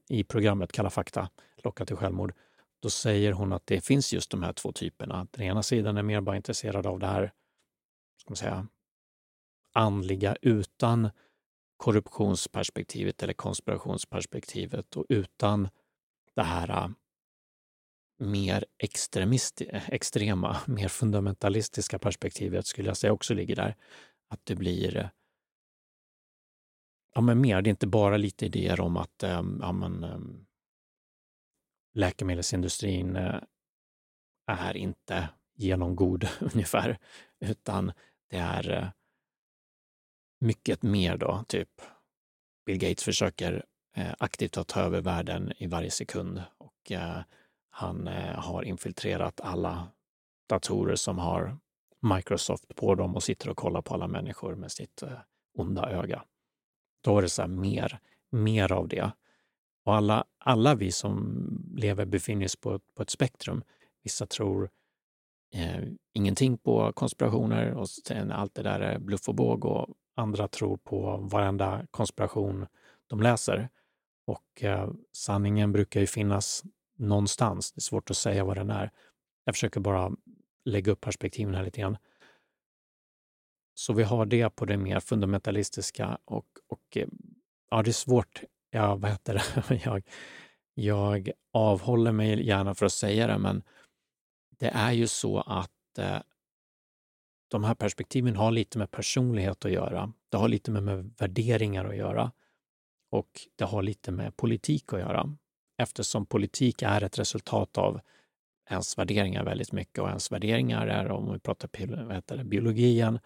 i 0.08 0.24
programmet 0.24 0.72
Kalla 0.72 0.90
fakta, 0.90 1.30
Locka 1.64 1.84
till 1.84 1.96
självmord. 1.96 2.34
Då 2.80 2.90
säger 2.90 3.32
hon 3.32 3.52
att 3.52 3.66
det 3.66 3.80
finns 3.80 4.12
just 4.12 4.30
de 4.30 4.42
här 4.42 4.52
två 4.52 4.72
typerna. 4.72 5.26
Den 5.30 5.44
ena 5.44 5.62
sidan 5.62 5.96
är 5.96 6.02
mer 6.02 6.20
bara 6.20 6.36
intresserad 6.36 6.86
av 6.86 6.98
det 6.98 7.06
här 7.06 7.32
ska 8.20 8.30
man 8.30 8.36
säga, 8.36 8.66
andliga 9.72 10.36
utan 10.42 11.10
korruptionsperspektivet 11.76 13.22
eller 13.22 13.34
konspirationsperspektivet 13.34 14.96
och 14.96 15.06
utan 15.08 15.68
det 16.36 16.42
här 16.42 16.70
äh, 16.70 16.88
mer 18.18 18.64
extrema, 19.88 20.56
mer 20.66 20.88
fundamentalistiska 20.88 21.98
perspektivet 21.98 22.66
skulle 22.66 22.88
jag 22.88 22.96
säga 22.96 23.12
också 23.12 23.34
ligger 23.34 23.56
där. 23.56 23.76
Att 24.28 24.40
det 24.44 24.54
blir 24.54 24.96
äh, 24.96 25.08
ja, 27.14 27.20
men 27.20 27.40
mer, 27.40 27.62
det 27.62 27.68
är 27.68 27.70
inte 27.70 27.86
bara 27.86 28.16
lite 28.16 28.46
idéer 28.46 28.80
om 28.80 28.96
att 28.96 29.22
ähm, 29.22 29.58
ja, 29.62 29.72
men, 29.72 30.04
ähm, 30.04 30.46
läkemedelsindustrin 31.94 33.16
äh, 33.16 33.40
är 34.46 34.76
inte 34.76 35.28
genomgod 35.54 36.28
ungefär, 36.40 36.98
utan 37.40 37.92
det 38.30 38.36
är 38.36 38.92
mycket 40.40 40.82
mer 40.82 41.16
då, 41.16 41.44
typ 41.48 41.70
Bill 42.66 42.78
Gates 42.78 43.04
försöker 43.04 43.64
Eh, 43.96 44.14
aktivt 44.18 44.56
att 44.56 44.68
ta 44.68 44.80
över 44.80 45.00
världen 45.00 45.52
i 45.58 45.66
varje 45.66 45.90
sekund 45.90 46.42
och 46.58 46.92
eh, 46.92 47.18
han 47.70 48.08
eh, 48.08 48.34
har 48.34 48.62
infiltrerat 48.62 49.40
alla 49.40 49.88
datorer 50.48 50.96
som 50.96 51.18
har 51.18 51.58
Microsoft 52.00 52.74
på 52.74 52.94
dem 52.94 53.14
och 53.14 53.22
sitter 53.22 53.48
och 53.48 53.56
kollar 53.56 53.82
på 53.82 53.94
alla 53.94 54.08
människor 54.08 54.54
med 54.54 54.72
sitt 54.72 55.02
eh, 55.02 55.18
onda 55.58 55.90
öga. 55.90 56.24
Då 57.00 57.18
är 57.18 57.22
det 57.22 57.28
så 57.28 57.42
här 57.42 57.48
mer, 57.48 57.98
mer 58.30 58.72
av 58.72 58.88
det. 58.88 59.10
Och 59.84 59.94
alla, 59.94 60.24
alla 60.38 60.74
vi 60.74 60.92
som 60.92 61.46
lever 61.76 62.04
befinner 62.04 62.44
oss 62.44 62.56
på, 62.56 62.80
på 62.94 63.02
ett 63.02 63.10
spektrum. 63.10 63.62
Vissa 64.02 64.26
tror 64.26 64.70
eh, 65.54 65.84
ingenting 66.12 66.58
på 66.58 66.92
konspirationer 66.92 67.74
och 67.74 67.88
sen 67.88 68.32
allt 68.32 68.54
det 68.54 68.62
där 68.62 68.80
är 68.80 68.98
bluff 68.98 69.28
och 69.28 69.34
båg 69.34 69.64
och 69.64 69.88
andra 70.14 70.48
tror 70.48 70.76
på 70.76 71.16
varenda 71.16 71.86
konspiration 71.90 72.66
de 73.06 73.20
läser. 73.20 73.68
Och 74.26 74.64
eh, 74.64 74.90
sanningen 75.12 75.72
brukar 75.72 76.00
ju 76.00 76.06
finnas 76.06 76.64
någonstans. 76.96 77.72
Det 77.72 77.78
är 77.78 77.82
svårt 77.82 78.10
att 78.10 78.16
säga 78.16 78.44
vad 78.44 78.56
den 78.56 78.70
är. 78.70 78.90
Jag 79.44 79.54
försöker 79.54 79.80
bara 79.80 80.12
lägga 80.64 80.92
upp 80.92 81.00
perspektiven 81.00 81.54
här 81.54 81.64
lite 81.64 81.80
grann. 81.80 81.96
Så 83.74 83.92
vi 83.92 84.02
har 84.02 84.26
det 84.26 84.50
på 84.50 84.64
det 84.64 84.76
mer 84.76 85.00
fundamentalistiska 85.00 86.18
och, 86.24 86.46
och 86.68 86.96
eh, 86.96 87.08
ja, 87.70 87.82
det 87.82 87.90
är 87.90 87.92
svårt. 87.92 88.42
Ja, 88.70 88.96
vad 88.96 89.10
heter 89.10 89.34
det? 89.34 89.80
Jag, 89.84 90.02
jag 90.74 91.30
avhåller 91.52 92.12
mig 92.12 92.46
gärna 92.46 92.74
för 92.74 92.86
att 92.86 92.92
säga 92.92 93.26
det, 93.26 93.38
men 93.38 93.62
det 94.50 94.68
är 94.68 94.92
ju 94.92 95.06
så 95.06 95.40
att 95.40 95.98
eh, 95.98 96.18
de 97.48 97.64
här 97.64 97.74
perspektiven 97.74 98.36
har 98.36 98.50
lite 98.50 98.78
med 98.78 98.90
personlighet 98.90 99.64
att 99.64 99.70
göra. 99.70 100.12
Det 100.28 100.36
har 100.36 100.48
lite 100.48 100.70
med, 100.70 100.82
med 100.82 101.14
värderingar 101.18 101.84
att 101.84 101.96
göra 101.96 102.32
och 103.10 103.28
det 103.56 103.64
har 103.64 103.82
lite 103.82 104.10
med 104.10 104.36
politik 104.36 104.92
att 104.92 105.00
göra. 105.00 105.36
Eftersom 105.78 106.26
politik 106.26 106.82
är 106.82 107.02
ett 107.02 107.18
resultat 107.18 107.78
av 107.78 108.00
ens 108.70 108.98
värderingar 108.98 109.44
väldigt 109.44 109.72
mycket 109.72 109.98
och 109.98 110.08
ens 110.08 110.32
värderingar 110.32 110.86
är, 110.86 111.10
om 111.10 111.32
vi 111.32 111.38
pratar 111.38 111.70
heter 112.12 112.36
det, 112.36 112.44
biologin, 112.44 113.18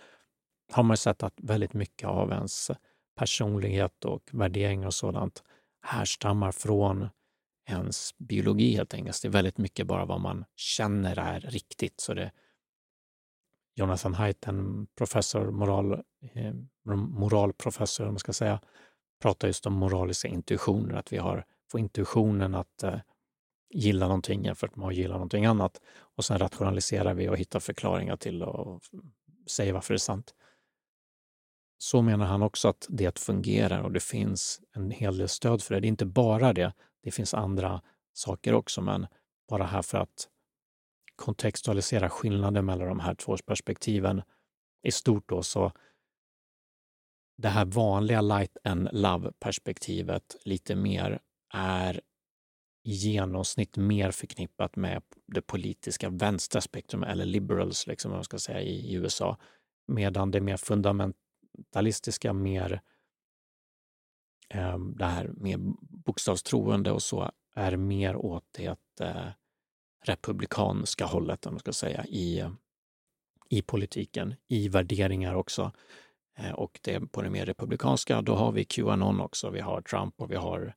har 0.73 0.83
man 0.83 0.97
sett 0.97 1.23
att 1.23 1.35
väldigt 1.37 1.73
mycket 1.73 2.09
av 2.09 2.31
ens 2.31 2.71
personlighet 3.17 4.05
och 4.05 4.31
värderingar 4.33 4.87
och 4.87 4.95
sådant 4.95 5.43
härstammar 5.83 6.53
från 6.53 7.09
ens 7.69 8.19
biologi 8.19 8.77
helt 8.77 8.95
enkelt. 8.95 9.23
Det 9.23 9.29
är 9.29 9.33
väldigt 9.33 9.59
mycket 9.59 9.87
bara 9.87 10.05
vad 10.05 10.21
man 10.21 10.45
känner 10.57 11.19
är 11.19 11.41
riktigt. 11.41 12.01
Så 12.01 12.15
det, 12.15 12.33
Jonathan 13.75 14.15
Haidt, 14.15 14.47
en 14.49 14.87
professor, 14.99 15.51
moral, 15.51 15.93
eh, 16.33 16.55
moralprofessor, 17.09 18.07
om 18.07 18.13
man 18.13 18.19
ska 18.19 18.33
säga, 18.33 18.61
pratar 19.21 19.49
just 19.49 19.67
om 19.67 19.73
moraliska 19.73 20.29
intuitioner, 20.29 20.95
att 20.95 21.13
vi 21.13 21.17
har, 21.17 21.45
får 21.71 21.81
intuitionen 21.81 22.55
att 22.55 22.83
eh, 22.83 22.99
gilla 23.75 24.07
någonting 24.07 24.45
jämfört 24.45 24.77
med 24.77 24.89
att 24.89 24.95
gilla 24.95 25.15
någonting 25.15 25.47
annat. 25.47 25.81
Och 26.17 26.25
sen 26.25 26.39
rationaliserar 26.39 27.15
vi 27.15 27.29
och 27.29 27.37
hittar 27.37 27.61
förklaringar 27.61 28.17
till 28.17 28.43
och 28.43 28.83
säger 29.51 29.73
varför 29.73 29.95
det 29.95 29.97
är 29.97 29.99
sant. 29.99 30.35
Så 31.79 32.03
menar 32.03 32.27
han 32.27 32.43
också 32.43 32.69
att 32.69 32.87
det 32.89 33.19
fungerar 33.19 33.83
och 33.83 33.93
det 33.93 34.01
finns 34.01 34.61
en 34.73 34.91
hel 34.91 35.19
del 35.19 35.29
stöd 35.29 35.63
för 35.63 35.75
det. 35.75 35.81
Det 35.81 35.87
är 35.87 35.89
inte 35.89 36.07
bara 36.07 36.53
det, 36.53 36.73
det 37.03 37.11
finns 37.11 37.35
andra 37.35 37.83
saker 38.13 38.55
också, 38.55 38.83
men 38.83 39.07
bara 39.49 39.65
här 39.65 39.83
för 39.83 39.99
att 39.99 40.29
kontextualisera 41.17 42.11
skillnaden 42.11 42.65
mellan 42.65 42.89
de 42.89 43.01
här 43.01 43.15
två 43.15 43.37
perspektiven 43.47 44.23
i 44.83 44.93
stort 44.93 45.29
då, 45.29 45.43
så 45.43 45.73
det 47.41 47.49
här 47.49 47.65
vanliga 47.65 48.21
light 48.21 48.57
and 48.65 48.89
love-perspektivet 48.93 50.37
lite 50.45 50.75
mer 50.75 51.21
är 51.55 52.01
i 52.85 52.93
genomsnitt 52.93 53.77
mer 53.77 54.11
förknippat 54.11 54.77
med 54.77 55.03
det 55.27 55.43
politiska 55.43 56.09
vänstra 56.09 56.61
spektrum 56.61 57.03
eller 57.03 57.25
liberals, 57.25 57.87
liksom 57.87 58.11
man 58.11 58.25
ska 58.25 58.39
säga, 58.39 58.61
i 58.61 58.95
USA. 58.95 59.37
Medan 59.87 60.31
det 60.31 60.41
mer 60.41 60.57
fundamentalistiska, 60.57 62.33
mer 62.33 62.81
eh, 64.49 64.79
det 64.79 65.05
här 65.05 65.31
mer 65.37 65.59
bokstavstroende 66.05 66.93
och 66.93 67.03
så 67.03 67.31
är 67.55 67.77
mer 67.77 68.17
åt 68.17 68.45
det 68.51 69.01
eh, 69.01 69.29
republikanska 70.05 71.05
hållet, 71.05 71.47
om 71.47 71.53
man 71.53 71.61
ska 71.61 71.73
säga, 71.73 72.05
i, 72.07 72.45
i 73.51 73.63
politiken, 73.63 74.35
i 74.49 74.69
värderingar 74.69 75.35
också. 75.35 75.73
Eh, 76.41 76.53
och 76.53 76.81
det 76.83 77.01
på 77.01 77.23
det 77.23 77.31
mer 77.31 77.47
republikanska, 77.47 78.23
då 78.23 78.35
har 78.35 78.53
vi 78.53 78.65
Qanon 78.65 79.21
också, 79.21 79.51
vi 79.51 79.61
har 79.61 79.81
Trump 79.81 80.21
och 80.21 80.31
vi 80.31 80.37
har 80.37 80.75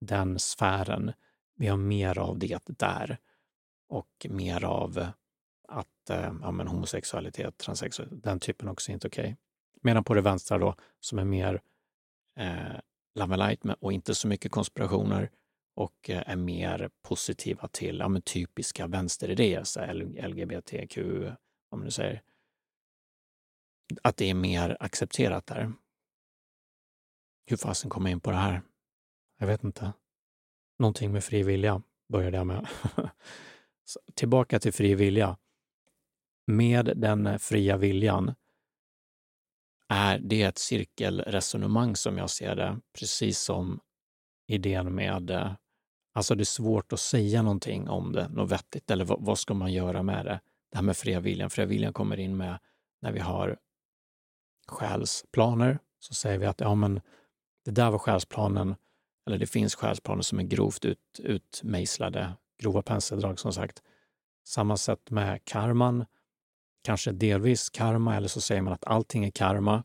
den 0.00 0.38
sfären. 0.38 1.12
Vi 1.56 1.66
har 1.66 1.76
mer 1.76 2.18
av 2.18 2.38
det 2.38 2.62
där 2.66 3.18
och 3.88 4.26
mer 4.30 4.64
av 4.64 5.06
att 5.68 6.10
eh, 6.10 6.32
ja, 6.42 6.50
men 6.50 6.68
homosexualitet, 6.68 7.58
transsexualitet, 7.58 8.22
den 8.22 8.40
typen 8.40 8.68
också 8.68 8.90
är 8.90 8.94
inte 8.94 9.06
okej. 9.06 9.22
Okay. 9.22 9.36
Medan 9.82 10.04
på 10.04 10.14
det 10.14 10.20
vänstra 10.20 10.58
då, 10.58 10.74
som 11.00 11.18
är 11.18 11.24
mer 11.24 11.60
eh, 12.38 12.80
love 13.14 13.36
light 13.36 13.60
och 13.80 13.92
inte 13.92 14.14
så 14.14 14.28
mycket 14.28 14.52
konspirationer 14.52 15.30
och 15.74 16.10
eh, 16.10 16.22
är 16.26 16.36
mer 16.36 16.90
positiva 17.02 17.68
till 17.68 17.98
ja, 17.98 18.08
men 18.08 18.22
typiska 18.22 18.86
vänsteridéer, 18.86 19.64
så 19.64 19.80
LGBTQ, 20.28 20.98
om 21.70 21.84
du 21.84 21.90
säger, 21.90 22.22
att 24.02 24.16
det 24.16 24.30
är 24.30 24.34
mer 24.34 24.76
accepterat 24.80 25.46
där. 25.46 25.72
Hur 27.46 27.56
fasen 27.56 27.90
kom 27.90 28.06
jag 28.06 28.12
in 28.12 28.20
på 28.20 28.30
det 28.30 28.36
här? 28.36 28.62
Jag 29.38 29.46
vet 29.46 29.64
inte. 29.64 29.92
Någonting 30.78 31.12
med 31.12 31.24
fri 31.24 31.42
vilja 31.42 31.82
började 32.08 32.36
jag 32.36 32.46
med. 32.46 32.68
tillbaka 34.14 34.60
till 34.60 34.72
fri 34.72 34.94
vilja. 34.94 35.36
Med 36.46 36.92
den 36.96 37.38
fria 37.38 37.76
viljan 37.76 38.34
är 39.88 40.18
det 40.18 40.42
ett 40.42 40.58
cirkelresonemang 40.58 41.96
som 41.96 42.18
jag 42.18 42.30
ser 42.30 42.56
det, 42.56 42.80
precis 42.92 43.38
som 43.38 43.80
idén 44.46 44.94
med 44.94 45.30
eh, 45.30 45.52
Alltså 46.18 46.34
det 46.34 46.42
är 46.42 46.44
svårt 46.44 46.92
att 46.92 47.00
säga 47.00 47.42
någonting 47.42 47.88
om 47.88 48.12
det, 48.12 48.28
något 48.28 48.52
vettigt, 48.52 48.90
eller 48.90 49.04
vad, 49.04 49.18
vad 49.20 49.38
ska 49.38 49.54
man 49.54 49.72
göra 49.72 50.02
med 50.02 50.24
det? 50.26 50.40
Det 50.70 50.78
här 50.78 50.82
med 50.82 50.96
fria 50.96 51.20
viljan. 51.20 51.50
Fria 51.50 51.66
viljan 51.66 51.92
kommer 51.92 52.20
in 52.20 52.36
med 52.36 52.58
när 53.00 53.12
vi 53.12 53.20
har 53.20 53.58
själsplaner, 54.68 55.78
så 55.98 56.14
säger 56.14 56.38
vi 56.38 56.46
att 56.46 56.60
ja, 56.60 56.74
men 56.74 57.00
det 57.64 57.70
där 57.70 57.90
var 57.90 57.98
själsplanen, 57.98 58.74
eller 59.26 59.38
det 59.38 59.46
finns 59.46 59.74
själsplaner 59.74 60.22
som 60.22 60.38
är 60.38 60.42
grovt 60.42 60.84
ut, 60.84 60.98
utmejslade, 61.18 62.32
grova 62.62 62.82
penseldrag 62.82 63.38
som 63.38 63.52
sagt. 63.52 63.82
Samma 64.46 64.76
sätt 64.76 65.10
med 65.10 65.44
karman, 65.44 66.04
kanske 66.84 67.12
delvis 67.12 67.70
karma, 67.70 68.16
eller 68.16 68.28
så 68.28 68.40
säger 68.40 68.62
man 68.62 68.72
att 68.72 68.84
allting 68.84 69.24
är 69.24 69.30
karma. 69.30 69.84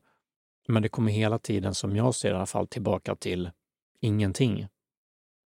Men 0.68 0.82
det 0.84 0.90
kommer 0.90 1.12
hela 1.12 1.40
tiden, 1.40 1.76
som 1.76 1.96
jag 1.96 2.16
ser 2.16 2.32
i 2.32 2.36
alla 2.36 2.46
fall, 2.46 2.68
tillbaka 2.68 3.16
till 3.16 3.52
ingenting. 4.02 4.68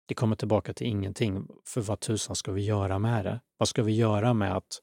Det 0.06 0.14
kommer 0.14 0.36
tillbaka 0.36 0.72
till 0.72 0.86
ingenting. 0.86 1.48
För 1.64 1.80
vad 1.80 2.00
tusan 2.00 2.36
ska 2.36 2.52
vi 2.52 2.64
göra 2.64 2.98
med 2.98 3.24
det? 3.24 3.40
Vad 3.56 3.68
ska 3.68 3.82
vi 3.82 3.92
göra 3.92 4.34
med 4.34 4.56
att 4.56 4.80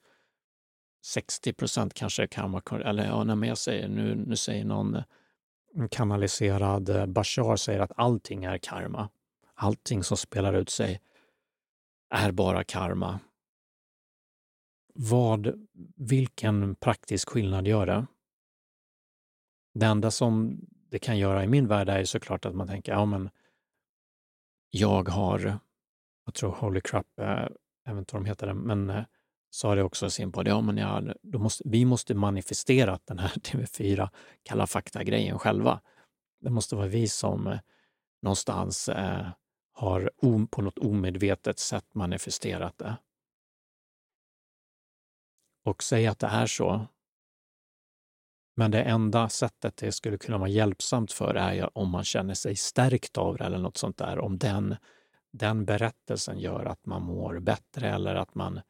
60 1.02 1.54
procent 1.54 1.94
kanske 1.94 2.24
är 2.24 2.28
karma, 2.28 2.62
eller 2.72 3.06
ja, 3.06 3.24
när 3.24 3.48
jag 3.48 3.58
säger, 3.58 3.88
nu, 3.88 4.16
nu 4.16 4.36
säger 4.36 4.66
någon 4.66 4.96
eh, 4.96 5.04
kanaliserad 5.92 6.90
eh, 6.90 7.06
Bashar 7.06 7.56
säger 7.56 7.80
att 7.80 7.92
allting 7.96 8.44
är 8.44 8.58
karma. 8.58 9.10
Allting 9.54 10.04
som 10.04 10.18
spelar 10.18 10.54
ut 10.54 10.70
sig 10.70 11.02
är 12.10 12.32
bara 12.32 12.64
karma. 12.64 13.20
Vad, 14.94 15.68
vilken 15.96 16.76
praktisk 16.76 17.30
skillnad 17.30 17.68
gör 17.68 17.86
det? 17.86 18.06
Det 19.74 19.86
enda 19.86 20.12
som 20.12 20.60
det 20.90 21.00
kan 21.00 21.18
göra 21.18 21.44
i 21.44 21.48
min 21.48 21.68
värld 21.68 21.90
är 21.90 22.04
såklart 22.04 22.46
att 22.46 22.56
man 22.56 22.68
tänker, 22.68 22.92
ja 22.92 23.06
men 23.06 23.30
jag 24.70 25.10
har, 25.10 25.60
jag 26.26 26.34
tror 26.34 26.52
Holy 26.52 26.82
Crap, 26.82 27.08
jag 27.16 27.50
vet 27.86 27.98
inte 27.98 28.16
vad 28.16 28.24
de 28.24 28.26
heter, 28.26 28.54
men 28.54 28.90
eh, 28.90 29.04
sa 29.52 29.76
det 29.76 29.84
också 29.84 30.06
i 30.06 30.10
sin 30.10 30.32
podd, 30.32 30.48
ja 30.48 30.62
men 30.62 30.78
ja, 30.78 31.04
då 31.22 31.40
måste, 31.40 31.64
vi 31.66 31.86
måste 31.86 32.16
manifestera 32.16 33.00
den 33.06 33.20
här 33.20 33.30
TV4 33.36 34.10
Kalla 34.44 34.68
fakta-grejen 34.68 35.40
själva. 35.40 35.82
Det 36.42 36.50
måste 36.50 36.76
vara 36.76 36.88
vi 36.88 37.08
som 37.08 37.48
eh, 37.48 37.60
någonstans 38.22 38.90
eh, 38.90 39.28
har 39.74 40.12
om, 40.18 40.48
på 40.48 40.62
något 40.62 40.80
omedvetet 40.80 41.60
sätt 41.60 41.94
manifesterat 41.94 42.78
det. 42.78 42.98
Och 45.66 45.84
säga 45.84 46.12
att 46.12 46.20
det 46.20 46.28
är 46.28 46.46
så. 46.46 46.88
Men 48.56 48.72
det 48.72 48.82
enda 48.82 49.30
sättet 49.30 49.78
det 49.78 49.92
skulle 49.92 50.18
kunna 50.18 50.38
vara 50.38 50.50
hjälpsamt 50.50 51.12
för 51.12 51.36
är 51.36 51.54
ju 51.54 51.64
om 51.74 51.90
man 51.90 52.04
känner 52.04 52.34
sig 52.34 52.56
stärkt 52.56 53.18
av 53.18 53.38
det 53.38 53.44
eller 53.44 53.58
något 53.58 53.78
sånt 53.78 53.98
där. 53.98 54.20
Om 54.20 54.38
den, 54.38 54.76
den 55.34 55.66
berättelsen 55.66 56.40
gör 56.40 56.66
att 56.66 56.86
man 56.86 57.04
mår 57.04 57.40
bättre 57.40 57.90
eller 57.90 58.16
att 58.16 58.36
man 58.36 58.62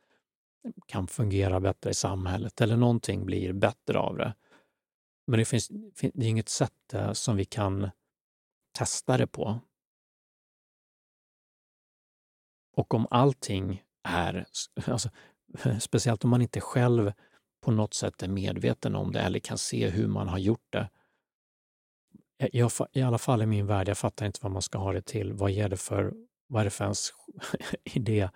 kan 0.85 1.07
fungera 1.07 1.59
bättre 1.59 1.89
i 1.89 1.93
samhället 1.93 2.61
eller 2.61 2.77
någonting 2.77 3.25
blir 3.25 3.53
bättre 3.53 3.99
av 3.99 4.17
det. 4.17 4.35
Men 5.27 5.39
det 5.39 5.45
finns 5.45 5.67
det 6.13 6.25
är 6.25 6.29
inget 6.29 6.49
sätt 6.49 6.93
eh, 6.93 7.13
som 7.13 7.35
vi 7.35 7.45
kan 7.45 7.89
testa 8.71 9.17
det 9.17 9.27
på. 9.27 9.59
Och 12.73 12.93
om 12.93 13.07
allting 13.09 13.83
är, 14.03 14.45
alltså, 14.87 15.09
speciellt 15.79 16.23
om 16.23 16.29
man 16.29 16.41
inte 16.41 16.61
själv 16.61 17.13
på 17.61 17.71
något 17.71 17.93
sätt 17.93 18.23
är 18.23 18.27
medveten 18.27 18.95
om 18.95 19.11
det 19.11 19.19
eller 19.19 19.39
kan 19.39 19.57
se 19.57 19.89
hur 19.89 20.07
man 20.07 20.27
har 20.27 20.37
gjort 20.37 20.67
det. 20.69 20.89
Eh, 22.37 22.49
jag, 22.53 22.71
I 22.91 23.01
alla 23.01 23.17
fall 23.17 23.41
i 23.41 23.45
min 23.45 23.67
värld, 23.67 23.87
jag 23.87 23.97
fattar 23.97 24.25
inte 24.25 24.39
vad 24.41 24.51
man 24.51 24.61
ska 24.61 24.77
ha 24.77 24.93
det 24.93 25.01
till. 25.01 25.33
Vad 25.33 25.51
ger 25.51 25.69
det 25.69 25.77
för, 25.77 26.13
vad 26.47 26.59
är 26.61 26.63
det 26.63 26.71
för 26.71 26.83
ens 26.83 27.13
idé 27.83 28.29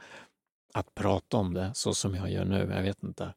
att 0.75 0.95
prata 0.95 1.37
om 1.37 1.53
det 1.53 1.71
så 1.73 1.93
som 1.93 2.15
jag 2.15 2.31
gör 2.31 2.45
nu. 2.45 2.69
Jag 2.71 2.83
vet 2.83 3.03
inte. 3.03 3.33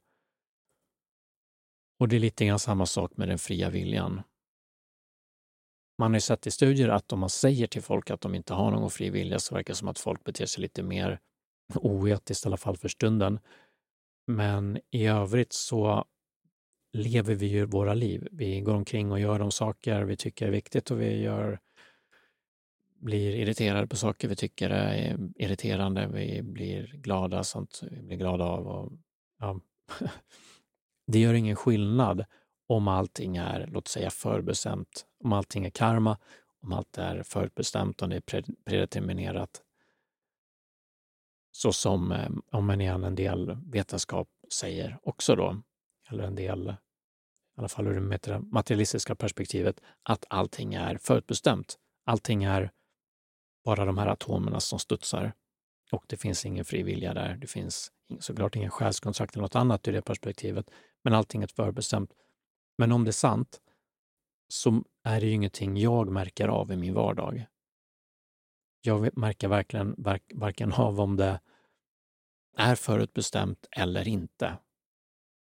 Och 2.00 2.08
det 2.08 2.16
är 2.16 2.20
lite 2.20 2.46
grann 2.46 2.58
samma 2.58 2.86
sak 2.86 3.16
med 3.16 3.28
den 3.28 3.38
fria 3.38 3.70
viljan. 3.70 4.22
Man 5.98 6.10
har 6.10 6.16
ju 6.16 6.20
sett 6.20 6.46
i 6.46 6.50
studier 6.50 6.88
att 6.88 7.12
om 7.12 7.18
man 7.18 7.30
säger 7.30 7.66
till 7.66 7.82
folk 7.82 8.10
att 8.10 8.20
de 8.20 8.34
inte 8.34 8.54
har 8.54 8.70
någon 8.70 8.90
fri 8.90 9.10
vilja 9.10 9.38
så 9.38 9.54
verkar 9.54 9.72
det 9.72 9.78
som 9.78 9.88
att 9.88 9.98
folk 9.98 10.24
beter 10.24 10.46
sig 10.46 10.62
lite 10.62 10.82
mer 10.82 11.20
oetiskt, 11.74 12.44
i 12.44 12.48
alla 12.48 12.56
fall 12.56 12.76
för 12.76 12.88
stunden. 12.88 13.40
Men 14.26 14.80
i 14.90 15.06
övrigt 15.06 15.52
så 15.52 16.04
lever 16.92 17.34
vi 17.34 17.46
ju 17.46 17.64
våra 17.64 17.94
liv. 17.94 18.28
Vi 18.32 18.60
går 18.60 18.74
omkring 18.74 19.12
och 19.12 19.20
gör 19.20 19.38
de 19.38 19.50
saker 19.50 20.02
vi 20.02 20.16
tycker 20.16 20.46
är 20.46 20.50
viktigt 20.50 20.90
och 20.90 21.00
vi 21.00 21.22
gör, 21.22 21.60
blir 22.98 23.34
irriterade 23.34 23.86
på 23.86 23.96
saker 23.96 24.28
vi 24.28 24.36
tycker 24.36 24.70
är 24.70 25.10
eh, 25.10 25.18
irriterande. 25.36 26.06
Vi 26.06 26.42
blir 26.42 26.86
glada, 26.86 27.44
sånt 27.44 27.80
vi 27.90 28.02
blir 28.02 28.16
glada 28.16 28.44
av. 28.44 28.66
Och, 28.66 28.92
ja. 29.38 29.60
Det 31.06 31.18
gör 31.18 31.34
ingen 31.34 31.56
skillnad 31.56 32.24
om 32.66 32.88
allting 32.88 33.36
är, 33.36 33.66
låt 33.66 33.88
säga 33.88 34.10
förbestämt, 34.10 35.06
om 35.24 35.32
allting 35.32 35.66
är 35.66 35.70
karma, 35.70 36.18
om 36.62 36.72
allt 36.72 36.98
är 36.98 37.22
förutbestämt, 37.22 38.02
om 38.02 38.10
det 38.10 38.16
är 38.16 38.42
predeterminerat. 38.64 39.62
Så 41.52 41.72
som 41.72 42.12
eh, 42.12 42.28
om 42.52 42.70
en 42.70 42.80
igen 42.80 43.04
en 43.04 43.14
del 43.14 43.56
vetenskap 43.66 44.28
säger 44.52 44.98
också 45.02 45.36
då, 45.36 45.62
eller 46.10 46.24
en 46.24 46.34
del, 46.34 46.68
i 46.68 46.74
alla 47.60 47.68
fall 47.68 47.86
ur 47.86 48.18
det 48.20 48.40
materialistiska 48.40 49.14
perspektivet, 49.14 49.80
att 50.02 50.24
allting 50.30 50.74
är 50.74 50.98
förutbestämt. 50.98 51.78
Allting 52.04 52.44
är 52.44 52.70
bara 53.68 53.84
de 53.84 53.98
här 53.98 54.06
atomerna 54.06 54.60
som 54.60 54.78
studsar 54.78 55.32
och 55.92 56.04
det 56.08 56.16
finns 56.16 56.46
ingen 56.46 56.64
fri 56.64 56.82
vilja 56.82 57.14
där. 57.14 57.36
Det 57.36 57.46
finns 57.46 57.92
såklart 58.18 58.56
ingen 58.56 58.70
själskontrakt 58.70 59.34
eller 59.34 59.42
något 59.42 59.54
annat 59.54 59.88
ur 59.88 59.92
det 59.92 60.02
perspektivet, 60.02 60.70
men 61.04 61.14
allting 61.14 61.42
är 61.42 61.46
förbestämt. 61.46 62.12
Men 62.78 62.92
om 62.92 63.04
det 63.04 63.10
är 63.10 63.12
sant 63.12 63.60
så 64.48 64.84
är 65.04 65.20
det 65.20 65.26
ju 65.26 65.32
ingenting 65.32 65.76
jag 65.76 66.08
märker 66.08 66.48
av 66.48 66.72
i 66.72 66.76
min 66.76 66.94
vardag. 66.94 67.46
Jag 68.80 69.18
märker 69.18 69.48
verkligen 69.48 69.94
varken 70.34 70.72
av 70.72 71.00
om 71.00 71.16
det 71.16 71.40
är 72.56 72.74
förutbestämt 72.74 73.66
eller 73.70 74.08
inte. 74.08 74.58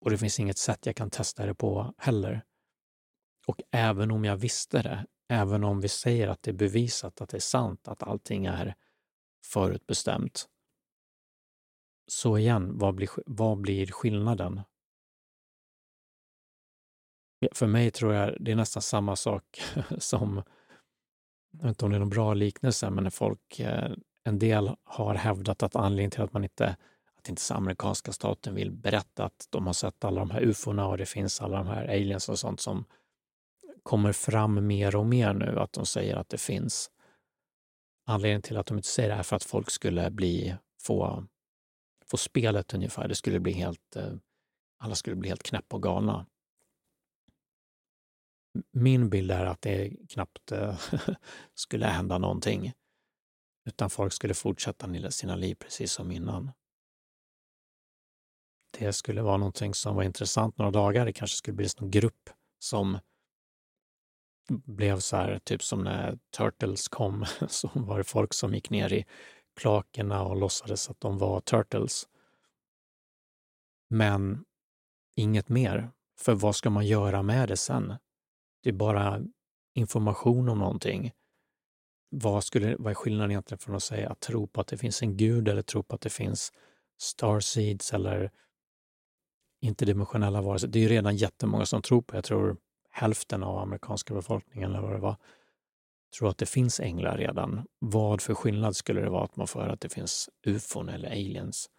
Och 0.02 0.10
det 0.10 0.17
finns 0.17 0.39
inget 0.39 0.58
sätt 0.58 0.86
jag 0.86 0.95
kan 0.95 1.10
testa 1.10 1.45
det 1.45 1.56
på 1.56 1.93
heller. 1.97 2.41
Och 3.47 3.62
även 3.71 4.12
om 4.12 4.26
jag 4.26 4.36
visste 4.36 4.82
det, 4.82 5.06
även 5.29 5.63
om 5.63 5.81
vi 5.81 5.88
säger 5.88 6.27
att 6.27 6.43
det 6.43 6.51
är 6.51 6.55
bevisat 6.55 7.21
att 7.21 7.29
det 7.29 7.38
är 7.38 7.41
sant, 7.41 7.88
att 7.88 8.03
allting 8.03 8.45
är 8.45 8.75
förutbestämt. 9.45 10.49
Så 12.07 12.38
igen, 12.38 12.77
vad 12.77 12.95
blir, 12.95 13.09
vad 13.25 13.57
blir 13.57 13.88
skillnaden? 13.88 14.62
För 17.51 17.67
mig 17.67 17.91
tror 17.91 18.13
jag 18.13 18.38
det 18.39 18.51
är 18.51 18.55
nästan 18.55 18.81
samma 18.81 19.15
sak 19.15 19.62
som, 19.97 20.43
jag 21.51 21.59
vet 21.59 21.69
inte 21.69 21.86
om 21.86 21.91
det 21.91 21.97
är 21.97 21.99
någon 21.99 22.09
bra 22.09 22.33
liknelse, 22.33 22.89
men 22.89 23.03
när 23.03 23.12
folk, 23.12 23.59
eh, 23.59 23.91
en 24.23 24.39
del 24.39 24.75
har 24.83 25.15
hävdat 25.15 25.63
att 25.63 25.75
anledningen 25.75 26.12
till 26.12 26.21
att 26.21 26.33
man 26.33 26.43
inte 26.43 26.77
att 27.23 27.29
inte 27.29 27.53
amerikanska 27.53 28.12
staten 28.12 28.55
vill 28.55 28.71
berätta 28.71 29.25
att 29.25 29.47
de 29.49 29.65
har 29.65 29.73
sett 29.73 30.03
alla 30.03 30.19
de 30.19 30.31
här 30.31 30.41
ufona 30.41 30.88
och 30.88 30.97
det 30.97 31.05
finns 31.05 31.41
alla 31.41 31.57
de 31.57 31.67
här 31.67 31.86
aliens 31.88 32.29
och 32.29 32.39
sånt 32.39 32.59
som 32.59 32.86
kommer 33.84 34.12
fram 34.12 34.67
mer 34.67 34.96
och 34.96 35.06
mer 35.06 35.34
nu, 35.34 35.60
att 35.60 35.74
de 35.74 35.86
säger 35.86 36.15
att 36.15 36.30
det 36.30 36.38
finns. 36.38 36.91
Anledningen 38.06 38.41
till 38.41 38.58
att 38.58 38.65
de 38.65 38.78
inte 38.78 38.89
säger 38.89 39.10
det 39.10 39.15
är 39.15 39.24
för 39.24 39.36
att 39.36 39.43
folk 39.43 39.69
skulle 39.69 40.12
bli, 40.12 40.56
få, 40.82 41.28
få 42.06 42.17
spelet 42.17 42.74
ungefär. 42.74 43.08
Det 43.08 43.15
skulle 43.15 43.39
bli 43.39 43.52
helt, 43.52 43.96
eh, 43.96 44.13
alla 44.80 44.96
skulle 44.96 45.15
bli 45.15 45.30
helt 45.30 45.43
knäppa 45.43 45.76
och 45.76 45.84
galna. 45.84 46.26
Min 48.72 49.10
bild 49.10 49.32
är 49.32 49.46
att 49.46 49.62
det 49.62 49.89
knappt 50.10 50.52
eh, 50.52 50.80
skulle 51.54 51.86
hända 51.86 52.17
någonting, 52.17 52.74
utan 53.65 53.89
folk 53.89 54.13
skulle 54.13 54.34
fortsätta 54.34 55.12
sina 55.12 55.36
liv 55.36 55.56
precis 55.56 55.91
som 55.91 56.12
innan 56.12 56.52
det 58.80 58.93
skulle 58.93 59.22
vara 59.22 59.38
någonting 59.38 59.74
som 59.74 59.96
var 59.96 60.04
intressant 60.04 60.58
några 60.58 60.72
dagar. 60.72 61.06
Det 61.06 61.13
kanske 61.13 61.38
skulle 61.38 61.56
bli 61.56 61.67
en 61.80 61.91
grupp 61.91 62.30
som 62.60 63.00
blev 64.49 64.99
så 64.99 65.17
här, 65.17 65.39
typ 65.39 65.63
som 65.63 65.84
när 65.84 66.17
Turtles 66.38 66.88
kom, 66.88 67.25
så 67.47 67.69
var 67.73 67.97
det 67.97 68.03
folk 68.03 68.34
som 68.34 68.53
gick 68.53 68.69
ner 68.69 68.93
i 68.93 69.06
klakerna 69.56 70.23
och 70.23 70.36
låtsades 70.36 70.89
att 70.89 70.99
de 70.99 71.17
var 71.17 71.39
Turtles. 71.41 72.08
Men 73.89 74.45
inget 75.15 75.49
mer. 75.49 75.91
För 76.19 76.34
vad 76.34 76.56
ska 76.56 76.69
man 76.69 76.86
göra 76.88 77.21
med 77.21 77.49
det 77.49 77.58
sen? 77.58 77.93
Det 78.63 78.69
är 78.69 78.73
bara 78.73 79.21
information 79.75 80.49
om 80.49 80.60
någonting. 80.60 81.12
Vad, 82.10 82.43
skulle, 82.43 82.75
vad 82.79 82.91
är 82.91 82.95
skillnaden 82.95 83.32
egentligen 83.32 83.60
från 83.60 83.75
att 83.75 83.84
säga 83.84 84.10
att 84.10 84.19
tro 84.19 84.47
på 84.47 84.62
att 84.62 84.67
det 84.67 84.77
finns 84.77 85.01
en 85.01 85.17
gud 85.17 85.47
eller 85.47 85.62
tro 85.62 85.84
på 85.84 85.95
att 85.95 86.01
det 86.01 86.10
finns 86.10 86.51
starseeds 87.01 87.93
eller 87.93 88.32
interdimensionella 89.62 90.41
varelser. 90.41 90.67
Det 90.67 90.79
är 90.79 90.84
ju 90.84 90.89
redan 90.89 91.15
jättemånga 91.15 91.65
som 91.65 91.82
tror 91.82 92.01
på, 92.01 92.15
jag 92.15 92.23
tror 92.23 92.58
hälften 92.93 93.43
av 93.43 93.58
amerikanska 93.58 94.13
befolkningen 94.13 94.69
eller 94.69 94.82
vad 94.82 94.91
det 94.91 94.99
var, 94.99 95.15
tror 96.17 96.29
att 96.29 96.38
det 96.38 96.45
finns 96.45 96.79
änglar 96.79 97.17
redan. 97.17 97.67
Vad 97.79 98.21
för 98.21 98.34
skillnad 98.34 98.75
skulle 98.75 99.01
det 99.01 99.10
vara 99.10 99.23
att 99.23 99.36
man 99.36 99.47
får 99.47 99.62
höra 99.62 99.73
att 99.73 99.82
det 99.82 99.89
finns 99.89 100.29
ufon 100.45 100.89
eller 100.89 101.10
aliens? 101.10 101.69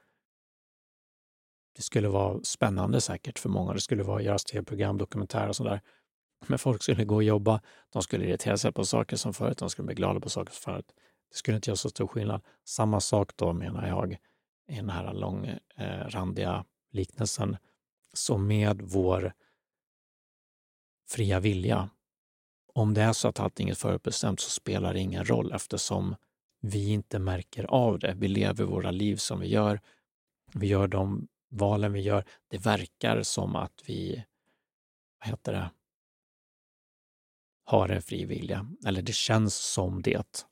Det 1.76 1.82
skulle 1.82 2.08
vara 2.08 2.40
spännande 2.42 3.00
säkert 3.00 3.38
för 3.38 3.48
många. 3.48 3.72
Det 3.72 3.80
skulle 3.80 4.02
vara 4.02 4.22
göras 4.22 4.44
tv-program, 4.44 4.98
dokumentärer 4.98 5.48
och 5.48 5.56
sådär. 5.56 5.80
Men 6.46 6.58
folk 6.58 6.82
skulle 6.82 7.04
gå 7.04 7.14
och 7.14 7.22
jobba, 7.22 7.60
de 7.92 8.02
skulle 8.02 8.24
irritera 8.24 8.56
sig 8.56 8.72
på 8.72 8.84
saker 8.84 9.16
som 9.16 9.34
förut, 9.34 9.58
de 9.58 9.70
skulle 9.70 9.86
bli 9.86 9.94
glada 9.94 10.20
på 10.20 10.30
saker 10.30 10.52
som 10.52 10.72
förut. 10.72 10.92
Det 11.30 11.36
skulle 11.36 11.56
inte 11.56 11.70
göra 11.70 11.76
så 11.76 11.90
stor 11.90 12.06
skillnad. 12.06 12.42
Samma 12.64 13.00
sak 13.00 13.36
då 13.36 13.52
menar 13.52 13.88
jag 13.88 14.12
i 14.68 14.76
den 14.76 14.90
här 14.90 15.14
långrandiga 15.14 16.54
eh, 16.54 16.62
liknelsen 16.90 17.56
så 18.12 18.38
med 18.38 18.82
vår 18.82 19.32
fria 21.14 21.40
vilja, 21.40 21.90
om 22.74 22.94
det 22.94 23.02
är 23.02 23.12
så 23.12 23.28
att 23.28 23.40
allting 23.40 23.68
är 23.68 23.74
förutbestämt 23.74 24.40
så 24.40 24.50
spelar 24.50 24.94
det 24.94 25.00
ingen 25.00 25.24
roll 25.24 25.52
eftersom 25.52 26.16
vi 26.60 26.90
inte 26.90 27.18
märker 27.18 27.64
av 27.64 27.98
det. 27.98 28.14
Vi 28.16 28.28
lever 28.28 28.64
våra 28.64 28.90
liv 28.90 29.16
som 29.16 29.40
vi 29.40 29.48
gör. 29.48 29.80
Vi 30.54 30.66
gör 30.66 30.86
de 30.86 31.28
valen 31.50 31.92
vi 31.92 32.00
gör. 32.00 32.24
Det 32.48 32.58
verkar 32.58 33.22
som 33.22 33.56
att 33.56 33.82
vi, 33.86 34.24
vad 35.20 35.28
heter 35.28 35.52
det, 35.52 35.70
har 37.64 37.88
en 37.88 38.02
fri 38.02 38.24
vilja. 38.24 38.66
Eller 38.86 39.02
det 39.02 39.14
känns 39.14 39.54
som 39.54 40.02
det. 40.02 40.46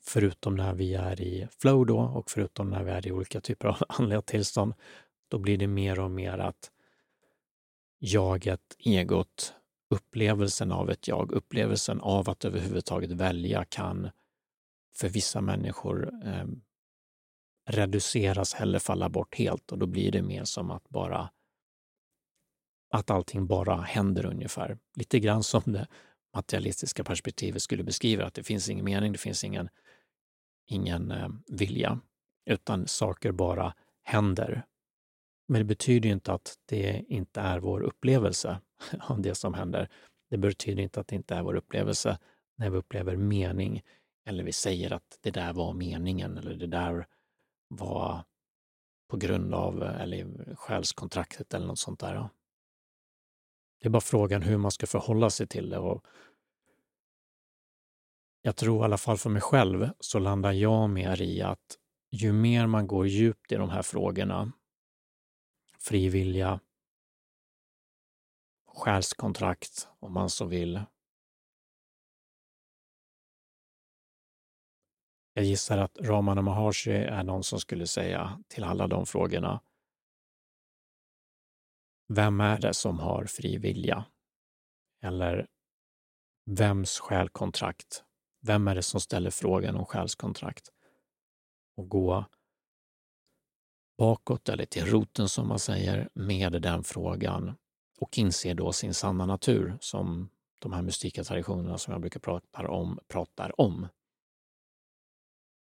Förutom 0.00 0.56
när 0.56 0.74
vi 0.74 0.94
är 0.94 1.20
i 1.20 1.48
flow 1.60 1.86
då 1.86 2.00
och 2.00 2.30
förutom 2.30 2.70
när 2.70 2.84
vi 2.84 2.90
är 2.90 3.06
i 3.06 3.12
olika 3.12 3.40
typer 3.40 3.68
av 3.68 3.76
andliga 3.88 4.22
tillstånd 4.22 4.74
då 5.28 5.38
blir 5.38 5.58
det 5.58 5.66
mer 5.66 6.00
och 6.00 6.10
mer 6.10 6.38
att 6.38 6.71
jaget, 8.02 8.76
egot, 8.78 9.54
upplevelsen 9.90 10.72
av 10.72 10.90
ett 10.90 11.08
jag, 11.08 11.32
upplevelsen 11.32 12.00
av 12.00 12.30
att 12.30 12.44
överhuvudtaget 12.44 13.10
välja 13.10 13.64
kan 13.64 14.10
för 14.96 15.08
vissa 15.08 15.40
människor 15.40 16.10
eh, 16.24 16.44
reduceras 17.68 18.54
eller 18.54 18.78
falla 18.78 19.08
bort 19.08 19.34
helt. 19.34 19.72
Och 19.72 19.78
då 19.78 19.86
blir 19.86 20.12
det 20.12 20.22
mer 20.22 20.44
som 20.44 20.70
att 20.70 20.88
bara 20.88 21.30
att 22.92 23.10
allting 23.10 23.46
bara 23.46 23.76
händer 23.76 24.26
ungefär. 24.26 24.78
Lite 24.96 25.18
grann 25.18 25.42
som 25.42 25.62
det 25.66 25.88
materialistiska 26.34 27.04
perspektivet 27.04 27.62
skulle 27.62 27.84
beskriva, 27.84 28.26
att 28.26 28.34
det 28.34 28.42
finns 28.42 28.68
ingen 28.68 28.84
mening, 28.84 29.12
det 29.12 29.18
finns 29.18 29.44
ingen, 29.44 29.68
ingen 30.66 31.10
eh, 31.10 31.28
vilja, 31.46 32.00
utan 32.46 32.86
saker 32.86 33.32
bara 33.32 33.74
händer 34.02 34.66
men 35.48 35.58
det 35.58 35.64
betyder 35.64 36.08
inte 36.08 36.32
att 36.32 36.54
det 36.66 37.04
inte 37.08 37.40
är 37.40 37.58
vår 37.60 37.80
upplevelse 37.82 38.60
av 39.00 39.20
det 39.22 39.34
som 39.34 39.54
händer. 39.54 39.88
Det 40.30 40.36
betyder 40.38 40.82
inte 40.82 41.00
att 41.00 41.08
det 41.08 41.16
inte 41.16 41.34
är 41.34 41.42
vår 41.42 41.54
upplevelse 41.54 42.18
när 42.56 42.70
vi 42.70 42.76
upplever 42.76 43.16
mening 43.16 43.82
eller 44.26 44.44
vi 44.44 44.52
säger 44.52 44.92
att 44.92 45.18
det 45.20 45.30
där 45.30 45.52
var 45.52 45.72
meningen 45.72 46.38
eller 46.38 46.54
det 46.54 46.66
där 46.66 47.06
var 47.68 48.24
på 49.08 49.16
grund 49.16 49.54
av 49.54 49.82
eller 49.82 50.54
själskontraktet 50.54 51.54
eller 51.54 51.66
något 51.66 51.78
sånt 51.78 52.00
där. 52.00 52.28
Det 53.80 53.88
är 53.88 53.90
bara 53.90 54.00
frågan 54.00 54.42
hur 54.42 54.56
man 54.56 54.70
ska 54.70 54.86
förhålla 54.86 55.30
sig 55.30 55.46
till 55.46 55.70
det. 55.70 55.78
Och 55.78 56.06
jag 58.42 58.56
tror 58.56 58.80
i 58.80 58.84
alla 58.84 58.98
fall 58.98 59.18
för 59.18 59.30
mig 59.30 59.42
själv 59.42 59.88
så 60.00 60.18
landar 60.18 60.52
jag 60.52 60.90
mer 60.90 61.22
i 61.22 61.42
att 61.42 61.78
ju 62.10 62.32
mer 62.32 62.66
man 62.66 62.86
går 62.86 63.06
djupt 63.06 63.52
i 63.52 63.54
de 63.54 63.70
här 63.70 63.82
frågorna 63.82 64.52
frivilliga, 65.82 66.60
själskontrakt 68.66 69.88
om 69.98 70.12
man 70.12 70.30
så 70.30 70.44
vill. 70.44 70.82
Jag 75.34 75.44
gissar 75.44 75.78
att 75.78 75.98
Ramana 76.00 76.42
Maharshi 76.42 76.90
är 76.90 77.22
någon 77.22 77.44
som 77.44 77.60
skulle 77.60 77.86
säga 77.86 78.42
till 78.48 78.64
alla 78.64 78.86
de 78.86 79.06
frågorna 79.06 79.60
vem 82.14 82.40
är 82.40 82.58
det 82.58 82.74
som 82.74 82.98
har 82.98 83.24
fri 83.24 83.58
vilja? 83.58 84.04
Eller 85.02 85.46
vems 86.50 86.98
själkontrakt? 86.98 88.04
Vem 88.40 88.68
är 88.68 88.74
det 88.74 88.82
som 88.82 89.00
ställer 89.00 89.30
frågan 89.30 89.76
om 89.76 89.84
själskontrakt? 89.84 90.68
Och 91.76 91.88
gå 91.88 92.24
bakåt 93.98 94.48
eller 94.48 94.64
till 94.64 94.86
roten 94.86 95.28
som 95.28 95.48
man 95.48 95.58
säger 95.58 96.08
med 96.14 96.62
den 96.62 96.84
frågan 96.84 97.54
och 98.00 98.18
inser 98.18 98.54
då 98.54 98.72
sin 98.72 98.94
sanna 98.94 99.26
natur 99.26 99.76
som 99.80 100.30
de 100.58 100.72
här 100.72 100.82
mystika 100.82 101.24
traditionerna 101.24 101.78
som 101.78 101.92
jag 101.92 102.00
brukar 102.00 102.20
prata 102.20 102.68
om 102.68 102.98
pratar 103.08 103.60
om. 103.60 103.88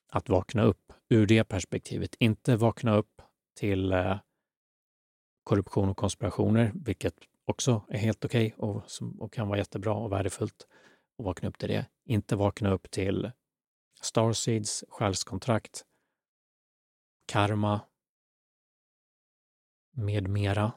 Att 0.09 0.29
vakna 0.29 0.63
upp 0.63 0.93
ur 1.09 1.27
det 1.27 1.43
perspektivet, 1.43 2.15
inte 2.19 2.55
vakna 2.55 2.95
upp 2.95 3.21
till 3.55 3.91
eh, 3.91 4.17
korruption 5.43 5.89
och 5.89 5.97
konspirationer, 5.97 6.71
vilket 6.75 7.15
också 7.45 7.85
är 7.89 7.97
helt 7.97 8.25
okej 8.25 8.53
okay 8.57 8.69
och, 8.69 8.83
och 9.19 9.33
kan 9.33 9.47
vara 9.47 9.57
jättebra 9.57 9.93
och 9.93 10.11
värdefullt 10.11 10.67
att 11.19 11.25
vakna 11.25 11.49
upp 11.49 11.57
till 11.57 11.69
det. 11.69 11.85
Inte 12.05 12.35
vakna 12.35 12.71
upp 12.71 12.91
till 12.91 13.31
Starseeds 14.01 14.83
själskontrakt, 14.89 15.85
karma 17.25 17.81
med 19.97 20.27
mera. 20.27 20.71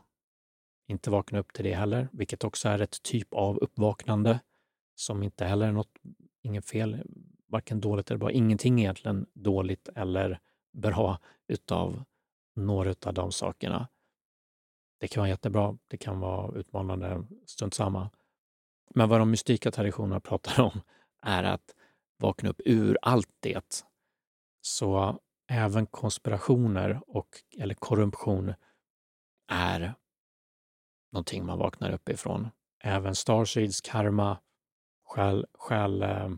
Inte 0.87 1.11
vakna 1.11 1.38
upp 1.38 1.52
till 1.52 1.64
det 1.64 1.74
heller, 1.74 2.09
vilket 2.12 2.44
också 2.44 2.68
är 2.68 2.78
ett 2.78 3.02
typ 3.02 3.35
av 3.35 3.59
uppvaknande 3.59 4.40
som 4.94 5.22
inte 5.22 5.44
heller 5.44 5.68
är 5.68 5.72
något, 5.72 5.98
inget 6.42 6.68
fel, 6.68 7.02
varken 7.48 7.80
dåligt 7.80 8.11
eller 8.11 8.18
bra. 8.18 8.30
Ingenting 8.30 8.80
egentligen 8.80 9.26
dåligt 9.33 9.88
eller 9.94 10.40
bra 10.72 11.18
utav 11.48 12.04
några 12.56 12.94
av 13.06 13.14
de 13.14 13.33
sakerna. 13.33 13.88
Det 14.98 15.09
kan 15.09 15.20
vara 15.20 15.28
jättebra, 15.28 15.78
det 15.88 15.96
kan 15.96 16.20
vara 16.20 16.59
utmanande, 16.59 17.26
strunt 17.46 17.74
samma. 17.74 18.11
Men 18.94 19.09
vad 19.09 19.20
de 19.20 19.30
mystika 19.30 19.70
traditionerna 19.70 20.20
pratar 20.30 20.62
om 20.62 20.80
är 21.22 21.44
att 21.44 21.74
vakna 22.18 22.50
upp 22.50 22.61
ur 22.64 22.98
allt 23.02 23.30
det. 23.40 23.85
Så 24.61 25.20
även 25.48 25.87
konspirationer 25.87 27.00
och, 27.06 27.28
eller 27.59 27.74
korruption 27.74 28.54
är 29.50 29.94
någonting 31.12 31.46
man 31.46 31.58
vaknar 31.58 31.90
upp 31.92 32.08
ifrån. 32.08 32.50
Även 32.78 33.14
Starseeds 33.14 33.80
karma, 33.80 34.38
själ, 35.04 35.46
själ, 35.54 36.02
eh, 36.02 36.30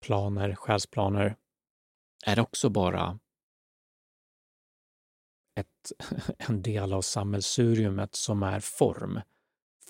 planer, 0.00 0.54
själsplaner 0.54 1.36
är 2.26 2.40
också 2.40 2.68
bara 2.68 3.18
ett, 5.54 5.92
en 6.38 6.62
del 6.62 6.92
av 6.92 7.02
sammelsuriumet 7.02 8.14
som 8.14 8.42
är 8.42 8.60
form. 8.60 9.20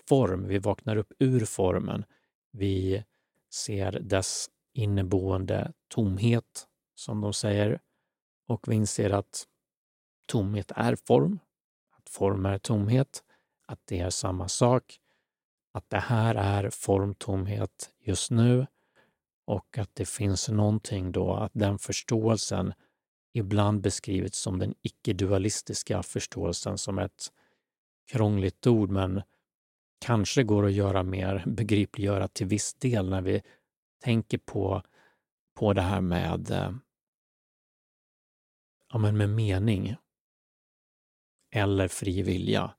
Form, 0.09 0.47
vi 0.47 0.57
vaknar 0.57 0.95
upp 0.95 1.13
ur 1.19 1.45
formen. 1.45 2.05
Vi 2.51 3.03
ser 3.53 3.91
dess 3.91 4.49
inneboende 4.73 5.73
tomhet, 5.87 6.67
som 6.95 7.21
de 7.21 7.33
säger, 7.33 7.79
och 8.47 8.67
vi 8.67 8.75
inser 8.75 9.09
att 9.09 9.47
tomhet 10.27 10.71
är 10.75 10.95
form, 10.95 11.39
form 12.11 12.45
är 12.45 12.57
tomhet, 12.57 13.23
att 13.67 13.79
det 13.85 13.99
är 13.99 14.09
samma 14.09 14.47
sak, 14.47 14.99
att 15.71 15.89
det 15.89 15.99
här 15.99 16.35
är 16.35 16.69
formtomhet 16.69 17.89
just 18.03 18.31
nu 18.31 18.67
och 19.45 19.77
att 19.77 19.95
det 19.95 20.05
finns 20.05 20.49
någonting 20.49 21.11
då, 21.11 21.33
att 21.33 21.51
den 21.53 21.79
förståelsen 21.79 22.73
ibland 23.33 23.81
beskrivits 23.81 24.39
som 24.39 24.59
den 24.59 24.75
icke-dualistiska 24.81 26.03
förståelsen 26.03 26.77
som 26.77 26.99
ett 26.99 27.31
krångligt 28.11 28.67
ord, 28.67 28.89
men 28.89 29.21
kanske 29.99 30.43
går 30.43 30.65
att 30.65 30.73
göra 30.73 31.03
mer 31.03 31.43
begripliggöra 31.47 32.27
till 32.27 32.47
viss 32.47 32.73
del 32.73 33.09
när 33.09 33.21
vi 33.21 33.41
tänker 34.03 34.37
på, 34.37 34.83
på 35.53 35.73
det 35.73 35.81
här 35.81 36.01
med, 36.01 36.51
eh, 36.51 36.71
ja, 38.91 38.97
men 38.97 39.17
med 39.17 39.29
mening 39.29 39.95
eller 41.51 41.87
fri 41.87 42.21
vilja. 42.21 42.75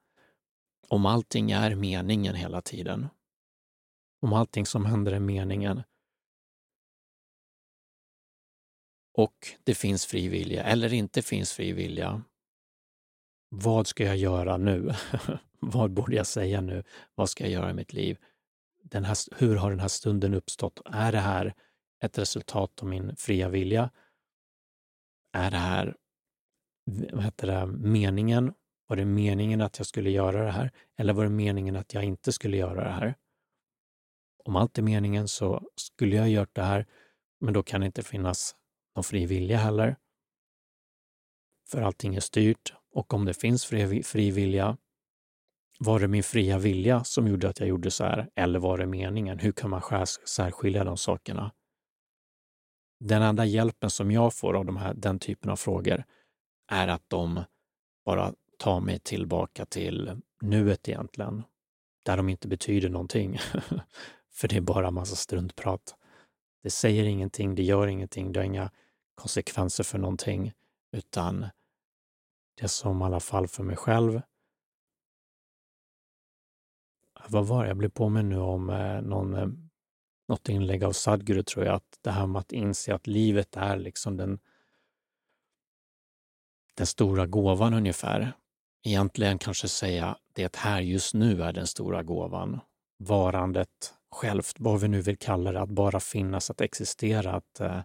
Om 0.88 1.06
allting 1.06 1.50
är 1.50 1.74
meningen 1.74 2.34
hela 2.34 2.60
tiden, 2.60 3.08
om 4.20 4.32
allting 4.32 4.66
som 4.66 4.86
händer 4.86 5.12
är 5.12 5.20
meningen, 5.20 5.82
och 9.14 9.34
det 9.64 9.74
finns 9.74 10.06
fri 10.06 10.28
vilja 10.28 10.64
eller 10.64 10.92
inte 10.92 11.22
finns 11.22 11.52
fri 11.52 11.72
vilja. 11.72 12.22
Vad 13.48 13.86
ska 13.86 14.04
jag 14.04 14.16
göra 14.16 14.56
nu? 14.56 14.94
Vad 15.60 15.90
borde 15.90 16.16
jag 16.16 16.26
säga 16.26 16.60
nu? 16.60 16.84
Vad 17.14 17.30
ska 17.30 17.44
jag 17.44 17.52
göra 17.52 17.70
i 17.70 17.74
mitt 17.74 17.92
liv? 17.92 18.18
Den 18.82 19.04
här, 19.04 19.16
hur 19.36 19.56
har 19.56 19.70
den 19.70 19.80
här 19.80 19.88
stunden 19.88 20.34
uppstått? 20.34 20.80
Är 20.84 21.12
det 21.12 21.18
här 21.18 21.54
ett 22.02 22.18
resultat 22.18 22.82
av 22.82 22.88
min 22.88 23.16
fria 23.16 23.48
vilja? 23.48 23.90
Är 25.32 25.50
det 25.50 25.56
här 25.56 25.96
vad 27.12 27.24
heter 27.24 27.46
det, 27.46 27.66
meningen? 27.66 28.54
Var 28.92 28.96
det 28.96 29.04
meningen 29.04 29.60
att 29.60 29.78
jag 29.78 29.86
skulle 29.86 30.10
göra 30.10 30.44
det 30.44 30.50
här? 30.50 30.70
Eller 30.98 31.12
var 31.12 31.24
det 31.24 31.30
meningen 31.30 31.76
att 31.76 31.94
jag 31.94 32.04
inte 32.04 32.32
skulle 32.32 32.56
göra 32.56 32.84
det 32.84 32.90
här? 32.90 33.14
Om 34.44 34.56
allt 34.56 34.78
är 34.78 34.82
meningen 34.82 35.28
så 35.28 35.62
skulle 35.76 36.16
jag 36.16 36.30
gjort 36.30 36.54
det 36.54 36.62
här, 36.62 36.86
men 37.40 37.54
då 37.54 37.62
kan 37.62 37.80
det 37.80 37.86
inte 37.86 38.02
finnas 38.02 38.56
någon 38.96 39.04
fri 39.04 39.26
vilja 39.26 39.58
heller. 39.58 39.96
För 41.68 41.82
allting 41.82 42.14
är 42.14 42.20
styrt 42.20 42.74
och 42.94 43.14
om 43.14 43.24
det 43.24 43.34
finns 43.34 43.64
fri, 43.64 44.02
fri 44.02 44.30
vilja, 44.30 44.76
var 45.78 46.00
det 46.00 46.08
min 46.08 46.22
fria 46.22 46.58
vilja 46.58 47.04
som 47.04 47.28
gjorde 47.28 47.48
att 47.48 47.60
jag 47.60 47.68
gjorde 47.68 47.90
så 47.90 48.04
här 48.04 48.30
eller 48.36 48.58
var 48.58 48.78
det 48.78 48.86
meningen? 48.86 49.38
Hur 49.38 49.52
kan 49.52 49.70
man 49.70 50.06
särskilja 50.24 50.84
de 50.84 50.96
sakerna? 50.96 51.52
Den 53.00 53.22
enda 53.22 53.44
hjälpen 53.44 53.90
som 53.90 54.10
jag 54.10 54.34
får 54.34 54.54
av 54.54 54.64
de 54.64 54.76
här, 54.76 54.94
den 54.94 55.18
typen 55.18 55.50
av 55.50 55.56
frågor 55.56 56.04
är 56.72 56.88
att 56.88 57.04
de 57.08 57.44
bara 58.04 58.34
ta 58.56 58.80
mig 58.80 58.98
tillbaka 58.98 59.66
till 59.66 60.20
nuet 60.40 60.88
egentligen, 60.88 61.42
där 62.02 62.16
de 62.16 62.28
inte 62.28 62.48
betyder 62.48 62.88
någonting. 62.88 63.38
För 64.30 64.48
det 64.48 64.56
är 64.56 64.60
bara 64.60 64.90
massa 64.90 65.16
struntprat. 65.16 65.96
Det 66.62 66.70
säger 66.70 67.04
ingenting, 67.04 67.54
det 67.54 67.62
gör 67.62 67.86
ingenting, 67.86 68.32
det 68.32 68.40
har 68.40 68.44
inga 68.44 68.70
konsekvenser 69.14 69.84
för 69.84 69.98
någonting, 69.98 70.52
utan 70.92 71.46
det 72.60 72.68
som 72.68 73.02
i 73.02 73.04
alla 73.04 73.20
fall 73.20 73.48
för 73.48 73.62
mig 73.62 73.76
själv 73.76 74.20
vad 77.28 77.46
var 77.46 77.62
det? 77.62 77.68
Jag 77.68 77.76
blev 77.76 77.88
påminn 77.88 78.28
nu 78.28 78.38
om 78.38 78.70
eh, 78.70 79.02
någon, 79.02 79.34
eh, 79.34 79.48
något 80.28 80.48
inlägg 80.48 80.84
av 80.84 80.92
Sadhguru, 80.92 81.42
tror 81.42 81.64
jag, 81.64 81.74
att 81.74 81.98
det 82.00 82.10
här 82.10 82.26
med 82.26 82.40
att 82.40 82.52
inse 82.52 82.94
att 82.94 83.06
livet 83.06 83.56
är 83.56 83.76
liksom 83.76 84.16
den, 84.16 84.38
den 86.74 86.86
stora 86.86 87.26
gåvan 87.26 87.74
ungefär. 87.74 88.32
Egentligen 88.84 89.38
kanske 89.38 89.68
säga 89.68 90.16
det 90.32 90.56
här 90.56 90.80
just 90.80 91.14
nu 91.14 91.42
är 91.42 91.52
den 91.52 91.66
stora 91.66 92.02
gåvan. 92.02 92.60
Varandet 92.98 93.94
självt, 94.10 94.56
vad 94.58 94.80
vi 94.80 94.88
nu 94.88 95.00
vill 95.00 95.18
kalla 95.18 95.52
det, 95.52 95.60
att 95.60 95.68
bara 95.68 96.00
finnas, 96.00 96.50
att 96.50 96.60
existera, 96.60 97.32
att 97.32 97.60
eh, 97.60 97.80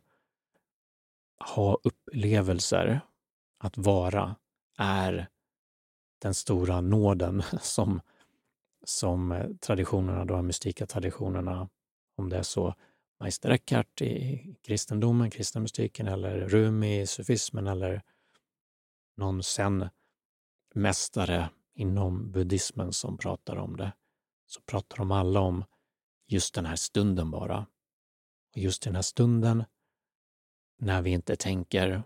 ha 1.55 1.77
upplevelser, 1.83 3.01
att 3.59 3.77
vara, 3.77 4.35
är 4.77 5.27
den 6.21 6.33
stora 6.33 6.81
nåden 6.81 7.43
som, 7.61 8.01
som 8.85 9.31
eh, 9.31 9.47
traditionerna, 9.59 10.25
de 10.25 10.47
mystika 10.47 10.85
traditionerna, 10.85 11.69
om 12.15 12.29
det 12.29 12.37
är 12.37 12.43
så 12.43 12.75
Meister 13.19 13.49
Eckhart 13.49 14.01
i 14.01 14.55
kristendomen, 14.63 15.31
kristna 15.31 15.61
mystiken, 15.61 16.07
eller 16.07 16.39
Rumi 16.39 17.01
i 17.01 17.07
sufismen 17.07 17.67
eller 17.67 18.01
någon 19.15 19.43
sen 19.43 19.89
mästare 20.75 21.49
inom 21.73 22.31
buddhismen 22.31 22.93
som 22.93 23.17
pratar 23.17 23.55
om 23.55 23.77
det, 23.77 23.93
så 24.45 24.61
pratar 24.61 24.97
de 24.97 25.11
alla 25.11 25.39
om 25.39 25.63
just 26.27 26.53
den 26.53 26.65
här 26.65 26.75
stunden 26.75 27.31
bara. 27.31 27.67
Och 28.51 28.57
just 28.57 28.83
den 28.83 28.95
här 28.95 29.01
stunden 29.01 29.63
när 30.77 31.01
vi 31.01 31.09
inte 31.09 31.35
tänker, 31.35 32.03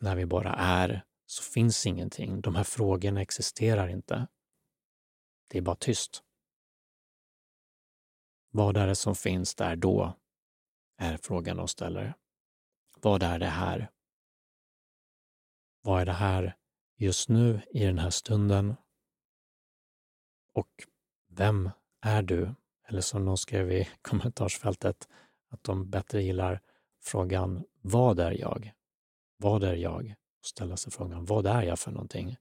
när 0.00 0.16
vi 0.16 0.26
bara 0.26 0.54
är, 0.54 1.04
så 1.26 1.42
finns 1.42 1.86
ingenting. 1.86 2.40
De 2.40 2.54
här 2.54 2.64
frågorna 2.64 3.22
existerar 3.22 3.88
inte. 3.88 4.26
Det 5.48 5.58
är 5.58 5.62
bara 5.62 5.76
tyst. 5.76 6.22
Vad 8.50 8.76
är 8.76 8.86
det 8.86 8.94
som 8.94 9.14
finns 9.14 9.54
där 9.54 9.76
då? 9.76 10.18
Är 10.96 11.16
frågan 11.16 11.56
de 11.56 11.68
ställer. 11.68 12.14
Vad 13.00 13.22
är 13.22 13.38
det 13.38 13.46
här? 13.46 13.90
Vad 15.82 16.00
är 16.00 16.06
det 16.06 16.12
här 16.12 16.56
just 17.04 17.28
nu 17.28 17.60
i 17.70 17.84
den 17.84 17.98
här 17.98 18.10
stunden? 18.10 18.76
Och 20.52 20.70
vem 21.28 21.70
är 22.00 22.22
du? 22.22 22.54
Eller 22.88 23.00
som 23.00 23.24
någon 23.24 23.38
skrev 23.38 23.72
i 23.72 23.88
kommentarsfältet, 24.02 25.08
att 25.50 25.64
de 25.64 25.90
bättre 25.90 26.22
gillar 26.22 26.60
frågan 27.02 27.64
vad 27.80 28.18
är 28.18 28.30
jag? 28.30 28.72
Vad 29.36 29.64
är 29.64 29.74
jag? 29.74 30.14
Och 30.40 30.46
ställa 30.46 30.76
sig 30.76 30.92
frågan 30.92 31.24
vad 31.24 31.46
är 31.46 31.62
jag 31.62 31.78
för 31.78 31.90
någonting? 31.90 32.36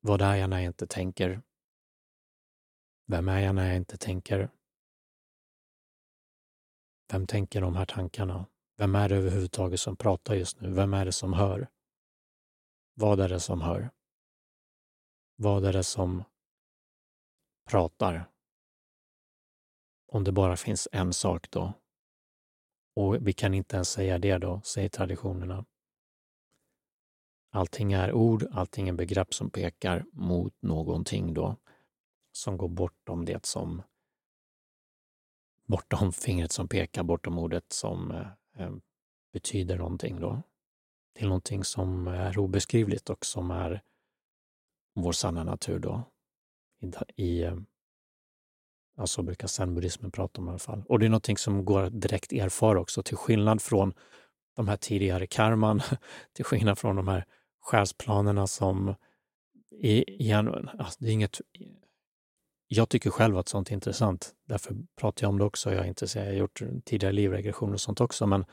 Vad 0.00 0.22
är 0.22 0.34
jag 0.36 0.50
när 0.50 0.56
jag 0.56 0.66
inte 0.66 0.86
tänker? 0.86 1.42
Vem 3.06 3.28
är 3.28 3.40
jag 3.40 3.54
när 3.54 3.66
jag 3.66 3.76
inte 3.76 3.96
tänker? 3.96 4.50
Vem 7.12 7.26
tänker 7.26 7.60
de 7.60 7.76
här 7.76 7.86
tankarna? 7.86 8.46
Vem 8.76 8.94
är 8.94 9.08
det 9.08 9.16
överhuvudtaget 9.16 9.80
som 9.80 9.96
pratar 9.96 10.34
just 10.34 10.60
nu? 10.60 10.70
Vem 10.72 10.94
är 10.94 11.04
det 11.04 11.12
som 11.12 11.32
hör? 11.32 11.68
Vad 12.98 13.20
är 13.20 13.28
det 13.28 13.40
som 13.40 13.60
hör? 13.60 13.90
Vad 15.36 15.64
är 15.64 15.72
det 15.72 15.84
som 15.84 16.24
pratar? 17.68 18.30
Om 20.12 20.24
det 20.24 20.32
bara 20.32 20.56
finns 20.56 20.88
en 20.92 21.12
sak 21.12 21.50
då. 21.50 21.72
Och 22.94 23.26
vi 23.26 23.32
kan 23.32 23.54
inte 23.54 23.76
ens 23.76 23.90
säga 23.90 24.18
det 24.18 24.38
då, 24.38 24.60
säger 24.64 24.88
traditionerna. 24.88 25.64
Allting 27.50 27.92
är 27.92 28.12
ord, 28.12 28.46
allting 28.52 28.88
är 28.88 28.92
begrepp 28.92 29.34
som 29.34 29.50
pekar 29.50 30.04
mot 30.12 30.62
någonting 30.62 31.34
då, 31.34 31.56
som 32.32 32.56
går 32.56 32.68
bortom 32.68 33.24
det 33.24 33.46
som 33.46 33.82
bortom 35.64 36.12
fingret 36.12 36.52
som 36.52 36.68
pekar, 36.68 37.02
bortom 37.02 37.38
ordet 37.38 37.72
som 37.72 38.10
eh, 38.10 38.28
eh 38.58 38.72
betyder 39.32 39.78
någonting 39.78 40.20
då. 40.20 40.42
Till 41.16 41.28
någonting 41.28 41.64
som 41.64 42.06
är 42.06 42.38
obeskrivligt 42.38 43.10
och 43.10 43.26
som 43.26 43.50
är 43.50 43.82
vår 44.94 45.12
sanna 45.12 45.44
natur 45.44 45.78
då. 45.78 46.02
I, 46.80 47.22
i 47.22 47.44
ehm, 47.44 47.66
ja, 48.96 49.06
så 49.06 49.22
brukar 49.22 49.48
zenbuddismen 49.48 50.10
prata 50.10 50.40
om 50.40 50.46
i 50.46 50.50
alla 50.50 50.58
fall. 50.58 50.84
Och 50.88 50.98
det 50.98 51.06
är 51.06 51.10
någonting 51.10 51.38
som 51.38 51.64
går 51.64 51.82
att 51.82 52.00
direkt 52.00 52.32
erfara 52.32 52.80
också, 52.80 53.02
till 53.02 53.16
skillnad 53.16 53.62
från 53.62 53.94
de 54.56 54.68
här 54.68 54.76
tidigare 54.76 55.26
karman, 55.26 55.82
till 56.32 56.44
skillnad 56.44 56.78
från 56.78 56.96
de 56.96 57.08
här 57.08 57.24
själsplanerna 57.60 58.46
som 58.46 58.94
igen, 59.70 60.68
alltså 60.78 61.04
det 61.04 61.08
är 61.08 61.12
inget 61.12 61.40
jag 62.68 62.88
tycker 62.88 63.10
själv 63.10 63.38
att 63.38 63.48
sånt 63.48 63.70
är 63.70 63.74
intressant. 63.74 64.34
Därför 64.44 64.76
pratar 64.96 65.24
jag 65.24 65.28
om 65.28 65.38
det 65.38 65.44
också. 65.44 65.72
Jag 65.72 65.84
är 65.84 65.88
intresserad. 65.88 66.26
Jag 66.26 66.32
har 66.32 66.38
gjort 66.38 66.62
tidigare 66.84 67.12
livregressioner 67.12 67.74
och 67.74 67.80
sånt 67.80 68.00
också, 68.00 68.26
men 68.26 68.44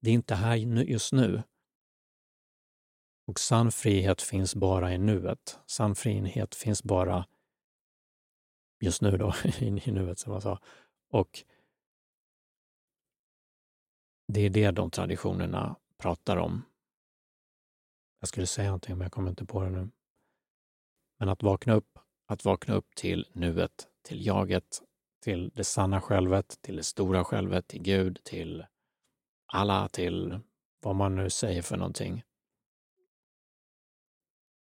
det 0.00 0.10
är 0.10 0.14
inte 0.14 0.34
här 0.34 0.56
just 0.56 1.12
nu. 1.12 1.42
Och 3.30 3.40
sann 3.40 3.72
frihet 3.72 4.22
finns 4.22 4.54
bara 4.54 4.94
i 4.94 4.98
nuet. 4.98 5.58
Sann 5.66 5.94
frihet 5.94 6.54
finns 6.54 6.82
bara 6.82 7.26
just 8.80 9.02
nu 9.02 9.16
då, 9.16 9.34
i 9.58 9.70
nuet 9.70 10.18
som 10.18 10.32
jag 10.32 10.42
sa. 10.42 10.60
Och 11.10 11.44
det 14.26 14.40
är 14.40 14.50
det 14.50 14.70
de 14.70 14.90
traditionerna 14.90 15.76
pratar 15.98 16.36
om. 16.36 16.62
Jag 18.20 18.28
skulle 18.28 18.46
säga 18.46 18.68
någonting, 18.68 18.98
men 18.98 19.04
jag 19.04 19.12
kommer 19.12 19.30
inte 19.30 19.46
på 19.46 19.62
det 19.62 19.70
nu. 19.70 19.88
Men 21.18 21.28
att 21.28 21.42
vakna 21.42 21.74
upp, 21.74 21.98
att 22.26 22.44
vakna 22.44 22.74
upp 22.74 22.94
till 22.94 23.26
nuet, 23.32 23.88
till 24.02 24.26
jaget, 24.26 24.82
till 25.20 25.50
det 25.54 25.64
sanna 25.64 26.00
självet, 26.00 26.58
till 26.62 26.76
det 26.76 26.82
stora 26.82 27.24
självet, 27.24 27.68
till 27.68 27.82
Gud, 27.82 28.20
till 28.24 28.66
alla, 29.46 29.88
till 29.88 30.40
vad 30.80 30.96
man 30.96 31.16
nu 31.16 31.30
säger 31.30 31.62
för 31.62 31.76
någonting. 31.76 32.24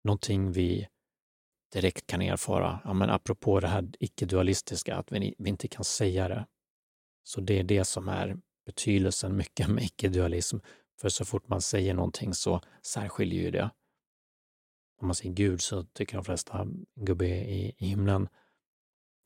Någonting 0.03 0.51
vi 0.51 0.87
direkt 1.73 2.07
kan 2.07 2.21
erfara. 2.21 2.79
Ja, 2.83 2.93
men 2.93 3.09
apropå 3.09 3.59
det 3.59 3.67
här 3.67 3.91
icke-dualistiska, 3.99 4.95
att 4.95 5.11
vi, 5.11 5.35
vi 5.37 5.49
inte 5.49 5.67
kan 5.67 5.83
säga 5.83 6.27
det. 6.27 6.45
Så 7.23 7.41
det 7.41 7.59
är 7.59 7.63
det 7.63 7.85
som 7.85 8.09
är 8.09 8.37
betydelsen 8.65 9.37
mycket 9.37 9.67
med 9.67 9.83
icke-dualism. 9.83 10.57
För 11.01 11.09
så 11.09 11.25
fort 11.25 11.47
man 11.47 11.61
säger 11.61 11.93
någonting 11.93 12.33
så 12.33 12.61
särskiljer 12.81 13.43
ju 13.43 13.51
det. 13.51 13.69
Om 15.01 15.07
man 15.07 15.15
säger 15.15 15.33
Gud 15.33 15.61
så 15.61 15.83
tycker 15.83 16.15
de 16.15 16.25
flesta 16.25 16.67
gubbe 16.95 17.27
i, 17.27 17.75
i 17.77 17.85
himlen 17.85 18.27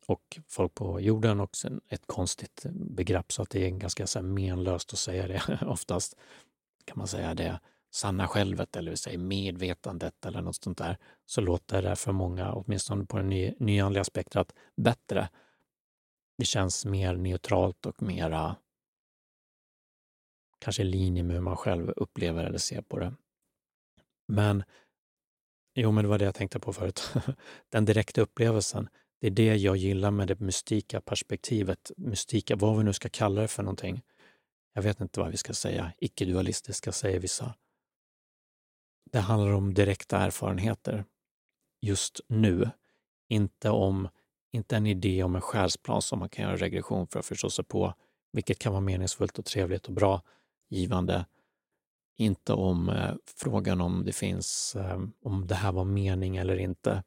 och 0.07 0.39
folk 0.47 0.75
på 0.75 1.01
jorden 1.01 1.39
och 1.39 1.55
sen 1.55 1.81
ett 1.89 2.07
konstigt 2.07 2.65
begrepp 2.73 3.31
så 3.31 3.41
att 3.41 3.49
det 3.49 3.65
är 3.65 3.69
ganska 3.69 4.07
så 4.07 4.21
menlöst 4.21 4.93
att 4.93 4.99
säga 4.99 5.27
det 5.27 5.59
oftast. 5.67 6.15
Kan 6.85 6.97
man 6.97 7.07
säga 7.07 7.33
det 7.33 7.59
sanna 7.95 8.27
självet 8.27 8.75
eller 8.75 8.91
vi 8.91 8.97
säger 8.97 9.17
medvetandet 9.17 10.25
eller 10.25 10.41
något 10.41 10.63
sånt 10.63 10.77
där, 10.77 10.97
så 11.25 11.41
låter 11.41 11.81
det 11.81 11.95
för 11.95 12.11
många, 12.11 12.53
åtminstone 12.53 13.05
på 13.05 13.17
den 13.17 13.29
ny, 13.29 13.53
nyandliga 13.59 14.03
spektrat, 14.03 14.53
bättre. 14.77 15.29
Det 16.37 16.45
känns 16.45 16.85
mer 16.85 17.15
neutralt 17.15 17.85
och 17.85 18.01
mera 18.01 18.55
kanske 20.59 20.81
i 20.81 20.85
linje 20.85 21.23
med 21.23 21.35
hur 21.35 21.41
man 21.41 21.57
själv 21.57 21.89
upplever 21.89 22.43
eller 22.43 22.57
ser 22.57 22.81
på 22.81 22.99
det. 22.99 23.13
Men, 24.27 24.63
jo 25.75 25.91
men 25.91 26.03
det 26.03 26.09
var 26.09 26.17
det 26.17 26.25
jag 26.25 26.35
tänkte 26.35 26.59
på 26.59 26.73
förut. 26.73 27.13
Den 27.69 27.85
direkta 27.85 28.21
upplevelsen, 28.21 28.89
det 29.21 29.27
är 29.27 29.31
det 29.31 29.55
jag 29.55 29.77
gillar 29.77 30.11
med 30.11 30.27
det 30.27 30.39
mystika 30.39 31.01
perspektivet. 31.01 31.91
Mystika, 31.97 32.55
vad 32.55 32.77
vi 32.77 32.83
nu 32.83 32.93
ska 32.93 33.09
kalla 33.09 33.41
det 33.41 33.47
för 33.47 33.63
någonting. 33.63 34.01
Jag 34.73 34.81
vet 34.81 35.01
inte 35.01 35.19
vad 35.19 35.31
vi 35.31 35.37
ska 35.37 35.53
säga. 35.53 35.93
Icke-dualistiska 35.97 36.91
säger 36.91 37.19
vissa. 37.19 37.55
Det 39.11 39.19
handlar 39.19 39.51
om 39.51 39.73
direkta 39.73 40.17
erfarenheter 40.17 41.05
just 41.81 42.21
nu. 42.27 42.69
Inte 43.29 43.69
om 43.69 44.07
inte 44.55 44.75
en 44.75 44.85
idé 44.85 45.23
om 45.23 45.35
en 45.35 45.41
själsplan 45.41 46.01
som 46.01 46.19
man 46.19 46.29
kan 46.29 46.45
göra 46.45 46.55
regression 46.55 47.07
för 47.07 47.19
att 47.19 47.25
förstå 47.25 47.49
sig 47.49 47.65
på, 47.65 47.93
vilket 48.31 48.59
kan 48.59 48.71
vara 48.71 48.81
meningsfullt 48.81 49.39
och 49.39 49.45
trevligt 49.45 49.85
och 49.85 49.93
bra, 49.93 50.21
givande. 50.69 51.25
Inte 52.17 52.53
om 52.53 52.89
eh, 52.89 53.15
frågan 53.25 53.81
om 53.81 54.05
det 54.05 54.13
finns, 54.13 54.75
eh, 54.75 55.01
om 55.21 55.47
det 55.47 55.55
här 55.55 55.71
var 55.71 55.83
mening 55.83 56.37
eller 56.37 56.57
inte. 56.57 57.03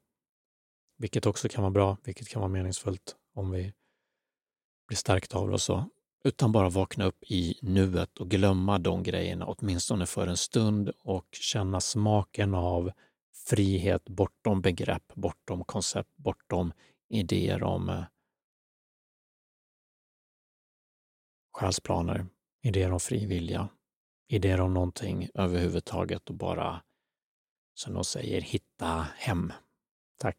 Vilket 0.99 1.27
också 1.27 1.49
kan 1.49 1.63
vara 1.63 1.71
bra, 1.71 1.97
vilket 2.05 2.29
kan 2.29 2.41
vara 2.41 2.53
meningsfullt 2.53 3.17
om 3.35 3.51
vi 3.51 3.73
blir 4.89 4.97
stärkta 4.97 5.39
av 5.39 5.49
det 5.49 5.55
och 5.55 5.61
så 5.61 5.85
utan 6.25 6.53
bara 6.53 6.69
vakna 6.69 7.05
upp 7.05 7.23
i 7.23 7.59
nuet 7.63 8.19
och 8.19 8.31
glömma 8.31 8.79
de 8.79 9.03
grejerna 9.03 9.47
åtminstone 9.47 10.07
för 10.07 10.27
en 10.27 10.37
stund 10.37 10.93
och 10.99 11.27
känna 11.33 11.81
smaken 11.81 12.55
av 12.55 12.93
frihet 13.47 14.09
bortom 14.09 14.61
begrepp, 14.61 15.15
bortom 15.15 15.65
koncept, 15.65 16.17
bortom 16.17 16.73
idéer 17.09 17.63
om 17.63 17.89
eh, 17.89 18.05
själsplaner, 21.53 22.27
idéer 22.63 22.93
om 22.93 23.01
fri 23.01 23.27
vilja, 23.27 23.69
idéer 24.29 24.61
om 24.61 24.75
någonting 24.75 25.29
överhuvudtaget 25.35 26.29
och 26.29 26.35
bara, 26.35 26.83
som 27.75 27.95
de 27.95 28.05
säger, 28.05 28.41
hitta 28.41 29.07
hem. 29.17 29.53
Tack. 30.19 30.37